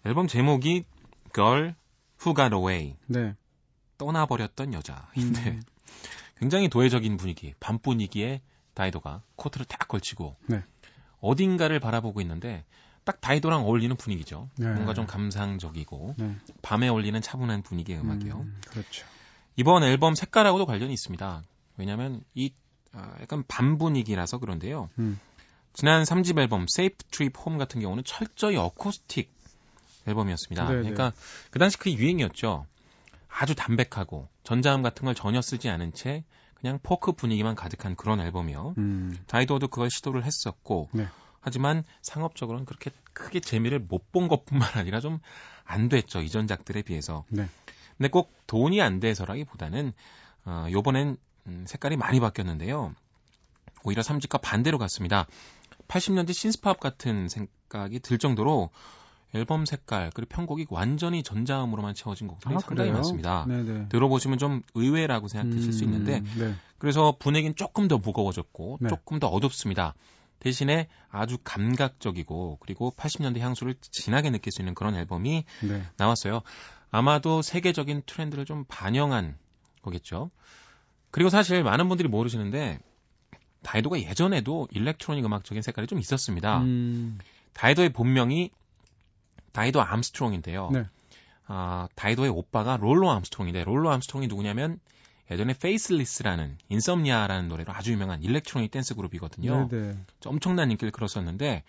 앨범 0.06 0.26
제목이 0.26 0.84
Girl 1.34 1.74
Who 2.24 2.34
Got 2.34 2.54
Away. 2.54 2.96
네. 3.06 3.34
떠나버렸던 3.98 4.72
여자인데 4.72 5.50
음. 5.50 5.62
굉장히 6.40 6.68
도회적인 6.68 7.18
분위기, 7.18 7.54
밤 7.60 7.78
분위기에 7.78 8.40
다이도가 8.74 9.22
코트를 9.36 9.66
딱 9.66 9.86
걸치고 9.86 10.36
네. 10.46 10.62
어딘가를 11.20 11.78
바라보고 11.78 12.20
있는데 12.22 12.64
딱 13.04 13.20
다이도랑 13.20 13.64
어울리는 13.64 13.94
분위기죠. 13.96 14.48
네. 14.56 14.66
뭔가 14.72 14.94
좀 14.94 15.06
감상적이고 15.06 16.14
네. 16.18 16.36
밤에 16.62 16.88
어울리는 16.88 17.20
차분한 17.20 17.62
분위기의 17.62 18.00
음악이요. 18.00 18.34
음, 18.34 18.60
그렇죠. 18.68 19.06
이번 19.56 19.82
앨범 19.82 20.14
색깔하고도 20.14 20.66
관련이 20.66 20.92
있습니다. 20.92 21.42
왜냐하면 21.76 22.22
이 22.34 22.52
아, 22.92 23.14
약간 23.20 23.42
밤 23.48 23.78
분위기라서 23.78 24.38
그런데요. 24.38 24.90
음. 24.98 25.18
지난 25.72 26.02
3집 26.02 26.38
앨범 26.38 26.66
Safe 26.70 26.96
Trip 27.10 27.40
Home 27.40 27.58
같은 27.58 27.80
경우는 27.80 28.04
철저히 28.04 28.56
어쿠스틱 28.56 29.32
앨범이었습니다. 30.06 30.66
네네. 30.66 30.80
그러니까 30.80 31.12
그 31.50 31.58
당시 31.58 31.78
그게 31.78 31.94
유행이었죠. 31.94 32.66
아주 33.28 33.54
담백하고 33.54 34.28
전자음 34.42 34.82
같은 34.82 35.06
걸 35.06 35.14
전혀 35.14 35.40
쓰지 35.40 35.68
않은 35.70 35.94
채 35.94 36.24
그냥 36.54 36.78
포크 36.82 37.12
분위기만 37.12 37.54
가득한 37.54 37.96
그런 37.96 38.20
앨범이요. 38.20 38.74
음. 38.78 39.18
다이도도 39.26 39.68
그걸 39.68 39.90
시도를 39.90 40.24
했었고 40.24 40.90
네. 40.92 41.08
하지만 41.42 41.84
상업적으로는 42.00 42.64
그렇게 42.64 42.90
크게 43.12 43.40
재미를 43.40 43.78
못 43.78 44.10
본 44.12 44.28
것뿐만 44.28 44.70
아니라 44.74 45.00
좀 45.00 45.20
안 45.64 45.88
됐죠. 45.88 46.20
이전작들에 46.20 46.82
비해서. 46.82 47.24
네. 47.28 47.48
근데 47.96 48.08
꼭 48.08 48.32
돈이 48.46 48.80
안 48.82 49.00
돼서라기보다는 49.00 49.92
어, 50.44 50.66
요번엔 50.70 51.16
음, 51.46 51.64
색깔이 51.66 51.96
많이 51.96 52.20
바뀌었는데요. 52.20 52.94
오히려 53.84 54.02
3집과 54.02 54.40
반대로 54.40 54.78
갔습니다. 54.78 55.26
80년대 55.88 56.32
신스팝 56.32 56.80
같은 56.80 57.28
생각이 57.28 58.00
들 58.00 58.18
정도로 58.18 58.70
앨범 59.34 59.64
색깔 59.64 60.10
그리고 60.14 60.28
편곡이 60.28 60.66
완전히 60.68 61.22
전자음으로만 61.22 61.94
채워진 61.94 62.28
곡들이 62.28 62.52
상당히 62.54 62.64
아, 62.64 62.84
그래요? 62.84 62.92
많습니다. 62.94 63.44
네네. 63.48 63.88
들어보시면 63.88 64.38
좀 64.38 64.62
의외라고 64.74 65.28
생각되실 65.28 65.72
수 65.72 65.84
있는데 65.84 66.18
음, 66.18 66.32
네. 66.38 66.54
그래서 66.78 67.16
분위기는 67.18 67.56
조금 67.56 67.88
더 67.88 67.98
무거워졌고 67.98 68.78
네. 68.82 68.88
조금 68.88 69.18
더 69.18 69.28
어둡습니다. 69.28 69.94
대신에 70.42 70.88
아주 71.08 71.38
감각적이고 71.44 72.58
그리고 72.60 72.92
80년대 72.96 73.38
향수를 73.38 73.76
진하게 73.80 74.30
느낄 74.30 74.50
수 74.50 74.60
있는 74.60 74.74
그런 74.74 74.96
앨범이 74.96 75.44
네. 75.62 75.82
나왔어요. 75.96 76.42
아마도 76.90 77.42
세계적인 77.42 78.02
트렌드를 78.06 78.44
좀 78.44 78.64
반영한 78.66 79.36
거겠죠. 79.82 80.32
그리고 81.12 81.30
사실 81.30 81.62
많은 81.62 81.88
분들이 81.88 82.08
모르시는데 82.08 82.80
다이도가 83.62 84.00
예전에도 84.00 84.66
electronic 84.72 85.24
음악적인 85.24 85.62
색깔이 85.62 85.86
좀 85.86 86.00
있었습니다. 86.00 86.58
음, 86.62 87.18
다이도의 87.52 87.90
본명이 87.90 88.50
다이도 89.52 89.80
암스트롱인데요. 89.80 90.70
네. 90.72 90.86
아, 91.46 91.86
다이도의 91.94 92.30
오빠가 92.30 92.76
롤로 92.78 93.12
암스트롱인데 93.12 93.62
롤로 93.62 93.92
암스트롱이 93.92 94.26
누구냐면 94.26 94.80
예전에 95.30 95.54
Faithless라는 95.54 96.58
Insomnia라는 96.68 97.48
노래로 97.48 97.72
아주 97.72 97.92
유명한 97.92 98.22
electronic 98.22 98.70
댄스 98.70 98.94
그룹이거든요. 98.94 99.68
네네. 99.68 99.96
엄청난 100.26 100.70
인기를 100.70 100.90
끌었었는데 100.90 101.62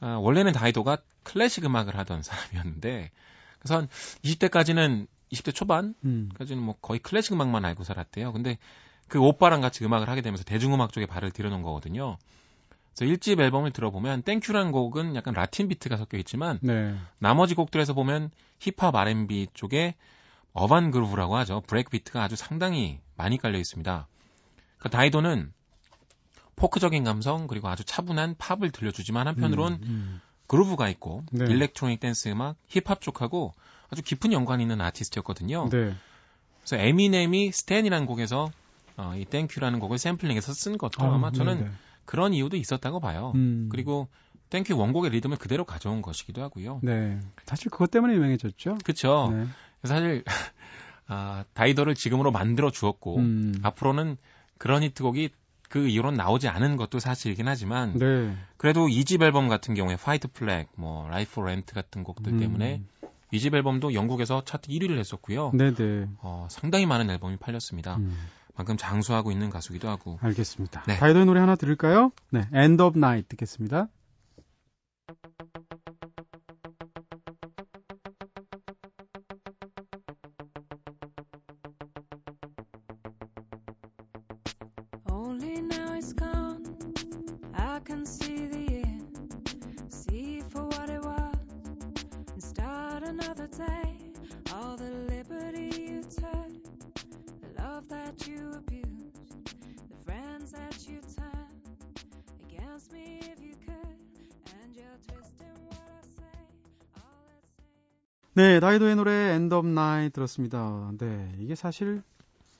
아, 0.00 0.16
원래는 0.20 0.52
다이도가 0.52 0.98
클래식 1.24 1.64
음악을 1.64 1.96
하던 1.96 2.22
사람이었는데 2.22 3.10
그래서 3.58 3.76
한 3.76 3.88
20대까지는 4.24 5.06
20대 5.32 5.54
초반까지는 5.54 5.94
음, 6.04 6.64
뭐 6.64 6.76
거의 6.80 7.00
클래식 7.00 7.32
음악만 7.32 7.64
알고 7.64 7.84
살았대요. 7.84 8.32
근데 8.32 8.58
그 9.08 9.18
오빠랑 9.18 9.60
같이 9.60 9.84
음악을 9.84 10.08
하게 10.08 10.22
되면서 10.22 10.44
대중음악 10.44 10.92
쪽에 10.92 11.06
발을 11.06 11.30
들여놓은 11.32 11.62
거거든요. 11.62 12.16
그래서 12.94 13.14
1집 13.14 13.40
앨범을 13.40 13.72
들어보면 13.72 14.22
Thank 14.22 14.45
You란 14.45 14.72
곡은 14.72 15.16
약간 15.16 15.34
라틴 15.34 15.68
비트가 15.68 15.96
섞여 15.96 16.18
있지만 16.18 16.58
네. 16.62 16.94
나머지 17.18 17.54
곡들에서 17.54 17.94
보면 17.94 18.30
힙합 18.58 18.94
R&B 18.94 19.48
쪽에 19.54 19.94
urban 20.58 20.90
groove라고 20.90 21.36
하죠. 21.38 21.62
breakbeat가 21.66 22.22
아주 22.22 22.36
상당히 22.36 23.00
많이 23.16 23.38
깔려 23.38 23.58
있습니다. 23.58 24.08
그 24.78 24.88
다이도는 24.88 25.52
포크적인 26.56 27.04
감성 27.04 27.46
그리고 27.46 27.68
아주 27.68 27.84
차분한 27.84 28.36
팝을 28.38 28.70
들려주지만 28.72 29.28
한편으론 29.28 29.78
음, 29.82 30.20
groove가 30.48 30.88
있고 30.88 31.24
네. 31.30 31.44
electronic 31.44 32.00
댄스 32.00 32.28
음악, 32.28 32.56
힙합 32.66 33.00
쪽하고 33.00 33.54
아주 33.90 34.02
깊은 34.02 34.32
연관이 34.32 34.64
있는 34.64 34.80
아티스트였거든요. 34.80 35.64
음. 35.64 35.70
네. 35.70 35.94
그래서 36.60 36.76
에미넴이 36.76 37.52
Stan이라는 37.52 38.06
곡에서 38.06 38.50
어, 38.96 39.14
이 39.16 39.24
Thank 39.24 39.43
You라는 39.43 39.78
곡을 39.78 39.98
샘플링해서 39.98 40.52
쓴 40.52 40.76
것도 40.76 41.04
아, 41.04 41.14
아마 41.14 41.30
저는 41.30 41.58
네네. 41.58 41.70
그런 42.04 42.34
이유도 42.34 42.56
있었다고 42.56 43.00
봐요. 43.00 43.32
음, 43.36 43.68
그리고 43.70 44.08
Thank 44.50 44.66
You 44.66 44.76
원곡의 44.76 45.10
리듬을 45.10 45.36
그대로 45.36 45.64
가져온 45.64 46.02
것이기도 46.02 46.42
하고요. 46.42 46.80
네. 46.82 47.20
사실 47.44 47.70
그것 47.70 47.90
때문에 47.90 48.14
유명해졌죠. 48.14 48.78
그렇죠. 48.84 49.30
네. 49.32 49.46
사실 49.84 50.24
아, 51.06 51.44
다이도를 51.54 51.94
지금으로 51.94 52.30
만들어 52.30 52.70
주었고 52.70 53.16
음, 53.16 53.54
앞으로는 53.62 54.16
그런 54.58 54.82
히트곡이 54.82 55.30
그 55.68 55.86
이후로 55.86 56.12
나오지 56.12 56.48
않은 56.48 56.76
것도 56.76 56.98
사실이긴 56.98 57.46
하지만 57.46 57.98
네. 57.98 58.34
그래도 58.56 58.86
2집 58.86 59.22
앨범 59.22 59.48
같은 59.48 59.74
경우에 59.74 59.96
White 59.96 60.28
Flag, 60.28 60.68
뭐 60.76 61.08
Life 61.08 61.40
for 61.40 61.55
Rent 61.55 61.74
같은 61.74 62.04
곡들 62.04 62.32
음, 62.32 62.40
때문에 62.40 62.82
2집 63.32 63.54
앨범도 63.54 63.92
영국에서 63.92 64.42
차트 64.44 64.68
1위를 64.68 64.98
했었고요. 64.98 65.52
네네. 65.52 66.08
어, 66.22 66.48
상당히 66.50 66.86
많은 66.86 67.10
앨범이 67.10 67.36
팔렸습니다. 67.36 67.96
음, 67.96 68.16
방금 68.54 68.76
장수하고 68.76 69.30
있는 69.30 69.50
가수기도 69.50 69.88
하고. 69.88 70.18
알겠습니다. 70.22 70.84
네. 70.86 70.96
다이도의 70.96 71.26
노래 71.26 71.40
하나 71.40 71.54
들을까요? 71.54 72.12
네. 72.30 72.48
End 72.54 72.82
of 72.82 72.98
Night 72.98 73.28
듣겠습니다. 73.28 73.88
네, 108.38 108.60
다이도의 108.60 108.94
노래 108.94 109.32
End 109.32 109.52
of 109.52 109.66
Night 109.66 110.12
들었습니다. 110.14 110.92
네, 110.96 111.34
이게 111.40 111.56
사실 111.56 112.04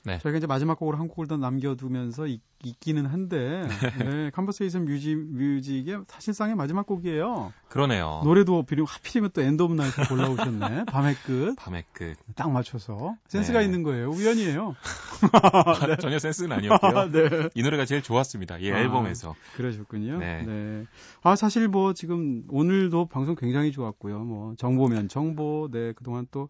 네. 0.09 0.17
저희가 0.19 0.37
이제 0.37 0.47
마지막 0.47 0.79
곡으로 0.79 0.97
한 0.97 1.07
곡을 1.07 1.27
더 1.27 1.37
남겨두면서 1.37 2.27
있, 2.27 2.41
있기는 2.63 3.05
한데, 3.05 3.63
네, 3.99 4.31
Conversation 4.31 4.85
Music 4.85 5.15
Music의 5.15 6.01
사실상의 6.07 6.55
마지막 6.55 6.85
곡이에요. 6.85 7.53
그러네요. 7.69 8.21
노래도 8.23 8.63
비록 8.63 8.85
하필이면 8.93 9.31
또 9.33 9.41
End 9.41 9.61
of 9.61 9.73
Night 9.75 10.07
골라오셨네. 10.07 10.85
밤의 10.89 11.15
끝. 11.25 11.55
밤의 11.57 11.83
끝. 11.93 12.15
딱 12.35 12.51
맞춰서. 12.51 13.15
센스가 13.27 13.59
네. 13.59 13.65
있는 13.65 13.83
거예요. 13.83 14.09
우연이에요. 14.09 14.75
전혀 16.01 16.17
센스는 16.19 16.51
아니었고요. 16.57 17.11
네. 17.11 17.49
이 17.53 17.61
노래가 17.61 17.85
제일 17.85 18.01
좋았습니다. 18.01 18.57
이 18.57 18.71
아. 18.71 18.79
앨범에서. 18.79 19.35
그러셨군요. 19.55 20.17
네. 20.17 20.43
네. 20.43 20.85
아, 21.21 21.35
사실 21.35 21.67
뭐 21.67 21.93
지금 21.93 22.43
오늘도 22.49 23.05
방송 23.07 23.35
굉장히 23.35 23.71
좋았고요. 23.71 24.19
뭐 24.19 24.55
정보면 24.57 25.07
정보, 25.07 25.69
네, 25.71 25.93
그동안 25.93 26.25
또 26.31 26.47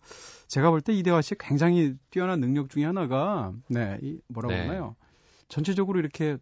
제가 0.48 0.70
볼 0.72 0.80
때 0.82 0.94
이대화 0.94 1.22
씨 1.22 1.36
굉장히 1.38 1.96
뛰어난 2.10 2.40
능력 2.40 2.70
중에 2.70 2.86
하나가 2.86 3.49
네, 3.68 3.98
이 4.02 4.20
뭐라고 4.28 4.54
네. 4.54 4.62
하나요? 4.62 4.96
전체적으로 5.48 6.00
이렇게 6.00 6.38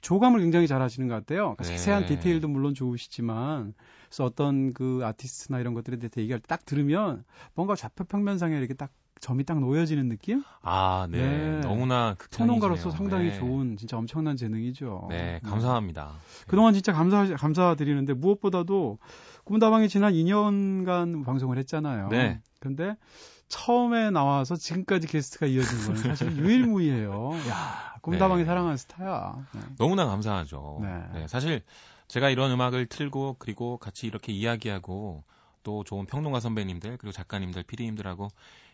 조감을 0.00 0.40
굉장히 0.40 0.66
잘 0.68 0.80
하시는 0.80 1.08
것 1.08 1.14
같아요. 1.14 1.54
그러니까 1.56 1.64
네. 1.64 1.70
세세한 1.76 2.06
디테일도 2.06 2.48
물론 2.48 2.74
좋으시지만 2.74 3.74
그래서 4.08 4.24
어떤 4.24 4.72
그 4.72 5.00
아티스트나 5.04 5.58
이런 5.60 5.74
것들에 5.74 5.96
대해서 5.98 6.20
얘기할 6.20 6.40
때 6.40 6.46
딱 6.48 6.64
들으면 6.64 7.24
뭔가 7.54 7.74
좌표 7.74 8.04
평면상에 8.04 8.56
이렇게 8.56 8.74
딱 8.74 8.90
점이 9.20 9.42
딱 9.42 9.58
놓여지는 9.58 10.08
느낌? 10.08 10.44
아, 10.62 11.08
네. 11.10 11.18
네. 11.18 11.60
너무나. 11.60 12.14
평론가로서 12.30 12.90
상당히 12.92 13.30
네. 13.30 13.38
좋은 13.38 13.76
진짜 13.76 13.98
엄청난 13.98 14.36
재능이죠. 14.36 15.08
네, 15.10 15.40
음. 15.42 15.50
감사합니다. 15.50 16.12
그동안 16.46 16.72
진짜 16.72 16.92
감사, 16.92 17.26
감사드리는데 17.34 18.14
무엇보다도 18.14 18.98
꿈다방이 19.44 19.88
지난 19.88 20.12
2년간 20.12 21.24
방송을 21.24 21.58
했잖아요. 21.58 22.08
네. 22.10 22.40
근데 22.60 22.96
처음에 23.48 24.10
나와서 24.10 24.56
지금까지 24.56 25.06
게스트가 25.06 25.46
이어진 25.46 25.86
건 25.86 25.96
사실 25.96 26.36
유일무이해요. 26.36 27.32
야, 27.48 27.94
꿈다방이 28.02 28.42
네. 28.42 28.46
사랑하는 28.46 28.76
스타야. 28.76 29.46
네. 29.52 29.60
너무나 29.78 30.06
감사하죠. 30.06 30.80
네. 31.14 31.26
사실 31.28 31.62
제가 32.08 32.30
이런 32.30 32.50
음악을 32.50 32.86
틀고 32.86 33.36
그리고 33.38 33.76
같이 33.78 34.06
이렇게 34.06 34.32
이야기하고 34.32 35.24
또 35.62 35.84
좋은 35.84 36.06
평론가 36.06 36.40
선배님들 36.40 36.96
그리고 36.98 37.12
작가님들, 37.12 37.62
PD님들하고 37.64 38.28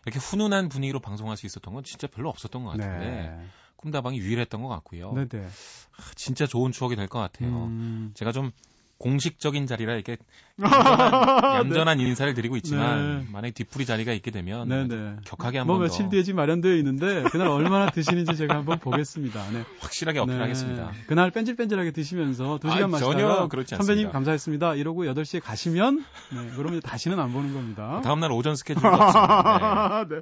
이렇게 0.05 0.19
훈훈한 0.19 0.69
분위기로 0.69 0.99
방송할 0.99 1.35
수 1.35 1.45
있었던 1.45 1.73
건 1.73 1.83
진짜 1.83 2.07
별로 2.07 2.29
없었던 2.29 2.63
것 2.63 2.71
같은데 2.71 3.05
네. 3.05 3.45
꿈다방이 3.77 4.17
유일했던 4.17 4.61
것 4.61 4.69
같고요. 4.69 5.11
네, 5.13 5.27
네. 5.27 5.45
아, 5.45 6.01
진짜 6.15 6.45
좋은 6.47 6.71
추억이 6.71 6.95
될 6.95 7.07
것 7.07 7.19
같아요. 7.19 7.65
음, 7.65 8.11
제가 8.13 8.31
좀 8.31 8.51
공식적인 8.97 9.67
자리라 9.67 9.93
이렇게 9.93 10.17
얌전한, 10.61 11.65
얌전한 11.65 11.99
인사를 11.99 12.33
드리고 12.33 12.55
있지만 12.57 13.19
네. 13.19 13.31
만약에 13.31 13.51
뒤풀이 13.51 13.85
자리가 13.85 14.13
있게 14.13 14.31
되면 14.31 14.69
네, 14.69 14.87
네. 14.87 15.15
격하게 15.25 15.63
뭐 15.63 15.75
한번 15.75 15.79
며칠 15.81 16.05
더 16.05 16.11
뒤에 16.11 16.23
지금 16.23 16.37
마련되어 16.37 16.75
있는데 16.75 17.23
그날 17.23 17.49
얼마나 17.49 17.91
드시는지 17.91 18.37
제가 18.37 18.55
한번 18.55 18.79
보겠습니다. 18.79 19.51
네. 19.51 19.63
확실하게 19.79 20.19
어필하겠습니다. 20.19 20.91
네. 20.91 20.97
그날 21.07 21.31
뺀질뺀질하게 21.31 21.91
드시면서 21.91 22.57
두 22.59 22.69
아, 22.69 22.75
시간 22.75 22.91
전혀 22.91 23.27
마시다가 23.27 23.47
그렇지 23.49 23.75
선배님 23.75 24.05
않습니다. 24.07 24.11
감사했습니다. 24.11 24.75
이러고 24.75 25.03
8시에 25.05 25.41
가시면 25.43 25.97
네, 26.33 26.51
그러면 26.55 26.79
다시는 26.79 27.19
안 27.19 27.33
보는 27.33 27.53
겁니다. 27.53 28.01
다음날 28.01 28.31
오전 28.31 28.55
스케줄도 28.55 28.87
없습니다. 28.87 30.05
네. 30.09 30.15
네. 30.15 30.21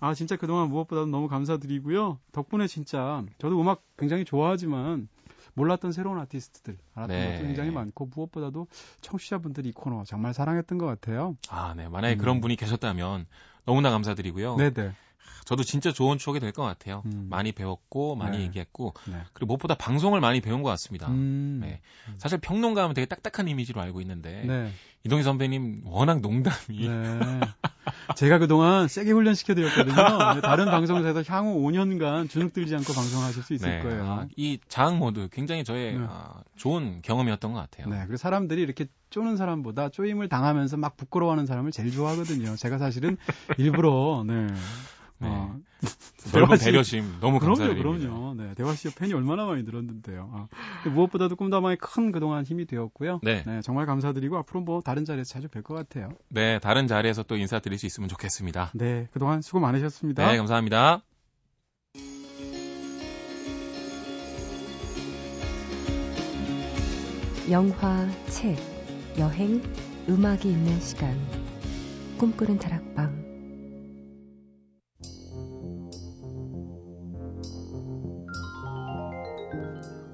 아, 0.00 0.14
진짜 0.14 0.36
그동안 0.36 0.68
무엇보다도 0.68 1.06
너무 1.06 1.28
감사드리고요. 1.28 2.18
덕분에 2.32 2.66
진짜 2.66 3.22
저도 3.38 3.60
음악 3.60 3.82
굉장히 3.98 4.24
좋아하지만 4.24 5.08
몰랐던 5.54 5.92
새로운 5.92 6.18
아티스트들 6.18 6.78
알았던 6.94 7.16
네. 7.16 7.32
것도 7.32 7.42
굉장히 7.46 7.70
많고 7.70 8.06
무엇보다도 8.06 8.66
청취자분들이 9.00 9.68
이 9.70 9.72
코너 9.72 10.04
정말 10.04 10.32
사랑했던 10.34 10.78
것 10.78 10.86
같아요. 10.86 11.36
아, 11.50 11.74
네. 11.76 11.88
만약에 11.88 12.14
음. 12.14 12.18
그런 12.18 12.40
분이 12.40 12.56
계셨다면 12.56 13.26
너무나 13.64 13.90
감사드리고요. 13.90 14.56
네 14.56 14.70
네. 14.70 14.92
저도 15.44 15.64
진짜 15.64 15.90
좋은 15.92 16.18
추억이 16.18 16.38
될 16.40 16.52
것 16.52 16.62
같아요. 16.62 17.02
음. 17.06 17.26
많이 17.28 17.50
배웠고 17.52 18.14
많이 18.14 18.38
네. 18.38 18.44
얘기했고 18.44 18.94
네. 19.06 19.22
그리고 19.32 19.46
무엇보다 19.48 19.74
방송을 19.74 20.20
많이 20.20 20.40
배운 20.40 20.62
것 20.62 20.68
같습니다. 20.70 21.08
음. 21.08 21.58
네. 21.62 21.80
사실 22.18 22.38
평론가 22.38 22.82
하면 22.82 22.94
되게 22.94 23.06
딱딱한 23.06 23.48
이미지로 23.48 23.80
알고 23.80 24.00
있는데 24.02 24.44
네. 24.46 24.70
이동희 25.04 25.22
선배님 25.24 25.82
워낙 25.86 26.20
농담이 26.20 26.88
네. 26.88 27.40
제가 28.16 28.38
그동안 28.38 28.88
세게 28.88 29.12
훈련시켜드렸거든요. 29.12 30.34
네, 30.34 30.40
다른 30.40 30.66
방송사에서 30.66 31.22
향후 31.26 31.60
5년간 31.60 32.28
주눅 32.28 32.52
들지 32.52 32.74
않고 32.76 32.92
방송하실 32.92 33.42
수 33.42 33.54
있을 33.54 33.70
네. 33.70 33.82
거예요. 33.82 34.04
아, 34.04 34.26
이 34.36 34.58
장악 34.68 34.98
모드 34.98 35.28
굉장히 35.30 35.64
저의 35.64 35.98
네. 35.98 36.04
아, 36.08 36.42
좋은 36.56 37.00
경험이었던 37.02 37.52
것 37.52 37.58
같아요. 37.58 37.88
네, 37.88 38.00
그리고 38.02 38.16
사람들이 38.16 38.62
이렇게 38.62 38.86
쪼는 39.10 39.36
사람보다 39.36 39.90
쪼임을 39.90 40.28
당하면서 40.28 40.76
막 40.76 40.96
부끄러워하는 40.96 41.46
사람을 41.46 41.70
제일 41.70 41.90
좋아하거든요. 41.90 42.56
제가 42.56 42.78
사실은 42.78 43.16
일부러 43.56 44.24
네. 44.26 44.46
네. 45.22 45.28
어, 45.28 45.56
넓은 46.34 46.46
대화 46.48 46.56
씨- 46.56 46.64
배려심 46.66 47.04
너무 47.20 47.38
그럼요, 47.38 47.56
감사드립니다. 47.58 48.08
그럼요. 48.08 48.34
네, 48.34 48.54
대화 48.54 48.74
씨의 48.74 48.92
팬이 48.94 49.12
얼마나 49.14 49.44
많이 49.46 49.62
늘었는데요. 49.62 50.30
아, 50.32 50.48
근데 50.82 50.94
무엇보다도 50.94 51.36
꿈다방의 51.36 51.78
큰 51.78 52.12
그동안 52.12 52.44
힘이 52.44 52.66
되었고요. 52.66 53.20
네. 53.22 53.44
정말 53.62 53.86
감사드리고 53.86 54.36
앞으로 54.38 54.60
뭐 54.60 54.80
다른 54.82 55.04
자리에서 55.04 55.32
자주 55.34 55.48
뵐 55.48 55.62
것 55.64 55.74
같아요. 55.74 56.10
네, 56.28 56.58
다른 56.58 56.86
자리에서 56.86 57.22
또 57.22 57.36
인사드릴 57.36 57.78
수 57.78 57.86
있으면 57.86 58.08
좋겠습니다. 58.08 58.70
네, 58.74 59.08
그동안 59.12 59.42
수고 59.42 59.60
많으셨습니다. 59.60 60.30
네, 60.30 60.36
감사합니다. 60.36 61.02
영화, 67.50 68.08
책, 68.28 68.56
여행, 69.18 69.60
음악이 70.08 70.48
있는 70.50 70.80
시간. 70.80 71.16
꿈꾸는 72.18 72.58
다락방. 72.58 73.21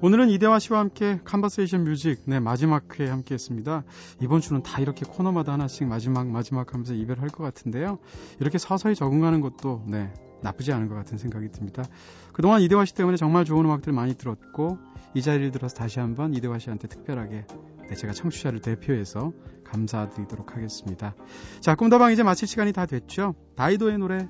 오늘은 0.01 0.29
이대화 0.29 0.59
씨와 0.59 0.79
함께 0.79 1.19
Conversation 1.25 1.83
Music 1.83 2.21
네 2.23 2.39
마지막 2.39 2.97
회에 2.97 3.09
함께 3.09 3.33
했습니다. 3.33 3.83
이번 4.21 4.39
주는 4.39 4.63
다 4.63 4.79
이렇게 4.79 5.05
코너마다 5.05 5.51
하나씩 5.51 5.87
마지막 5.87 6.25
마지막 6.27 6.73
하면서 6.73 6.93
이별할 6.93 7.27
것 7.27 7.43
같은데요. 7.43 7.99
이렇게 8.39 8.57
서서히 8.57 8.95
적응하는 8.95 9.41
것도 9.41 9.83
네 9.87 10.13
나쁘지 10.41 10.71
않은 10.71 10.87
것 10.87 10.95
같은 10.95 11.17
생각이 11.17 11.51
듭니다. 11.51 11.83
그동안 12.31 12.61
이대화 12.61 12.85
씨 12.85 12.95
때문에 12.95 13.17
정말 13.17 13.43
좋은 13.43 13.65
음악들 13.65 13.91
많이 13.91 14.15
들었고 14.15 14.77
이 15.15 15.21
자리를 15.21 15.51
들어서 15.51 15.75
다시 15.75 15.99
한번 15.99 16.33
이대화 16.33 16.59
씨한테 16.59 16.87
특별하게 16.87 17.45
네, 17.89 17.95
제가 17.95 18.13
청취자를 18.13 18.61
대표해서 18.61 19.33
감사드리도록 19.65 20.55
하겠습니다. 20.55 21.13
자 21.59 21.75
꿈다방 21.75 22.13
이제 22.13 22.23
마칠 22.23 22.47
시간이 22.47 22.71
다 22.71 22.85
됐죠. 22.85 23.35
다이도의 23.57 23.97
노래 23.97 24.29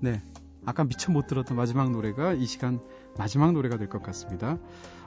네 0.00 0.22
아까 0.64 0.84
미처 0.84 1.10
못 1.10 1.26
들었던 1.26 1.56
마지막 1.56 1.90
노래가 1.90 2.34
이 2.34 2.46
시간 2.46 2.80
마지막 3.18 3.52
노래가 3.52 3.76
될 3.76 3.88
것 3.88 4.02
같습니다. 4.02 4.58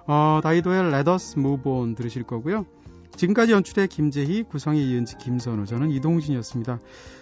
어, 0.08 0.40
다이도의 0.44 0.94
Let 0.94 1.10
Us 1.10 1.40
Move 1.40 1.72
On 1.72 1.96
들으실 1.96 2.24
거고요. 2.24 2.66
지금까지 3.16 3.54
연출의 3.54 3.88
김재희, 3.88 4.44
구성의 4.44 4.84
이은지, 4.90 5.18
김선우, 5.18 5.66
저는 5.66 5.90
이동진이었습니다. 5.92 6.80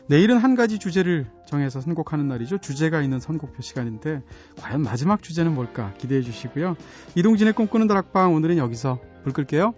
내일은 0.07 0.38
한 0.38 0.55
가지 0.55 0.79
주제를 0.79 1.27
정해서 1.45 1.81
선곡하는 1.81 2.27
날이죠. 2.27 2.57
주제가 2.57 3.01
있는 3.03 3.19
선곡표 3.19 3.61
시간인데 3.61 4.23
과연 4.57 4.81
마지막 4.81 5.21
주제는 5.21 5.53
뭘까 5.53 5.93
기대해 5.99 6.21
주시고요. 6.21 6.75
이동진의 7.15 7.53
꿈꾸는 7.53 7.88
다락방 7.88 8.34
오늘은 8.34 8.57
여기서 8.57 8.99
불 9.23 9.34
끌게요. 9.34 9.75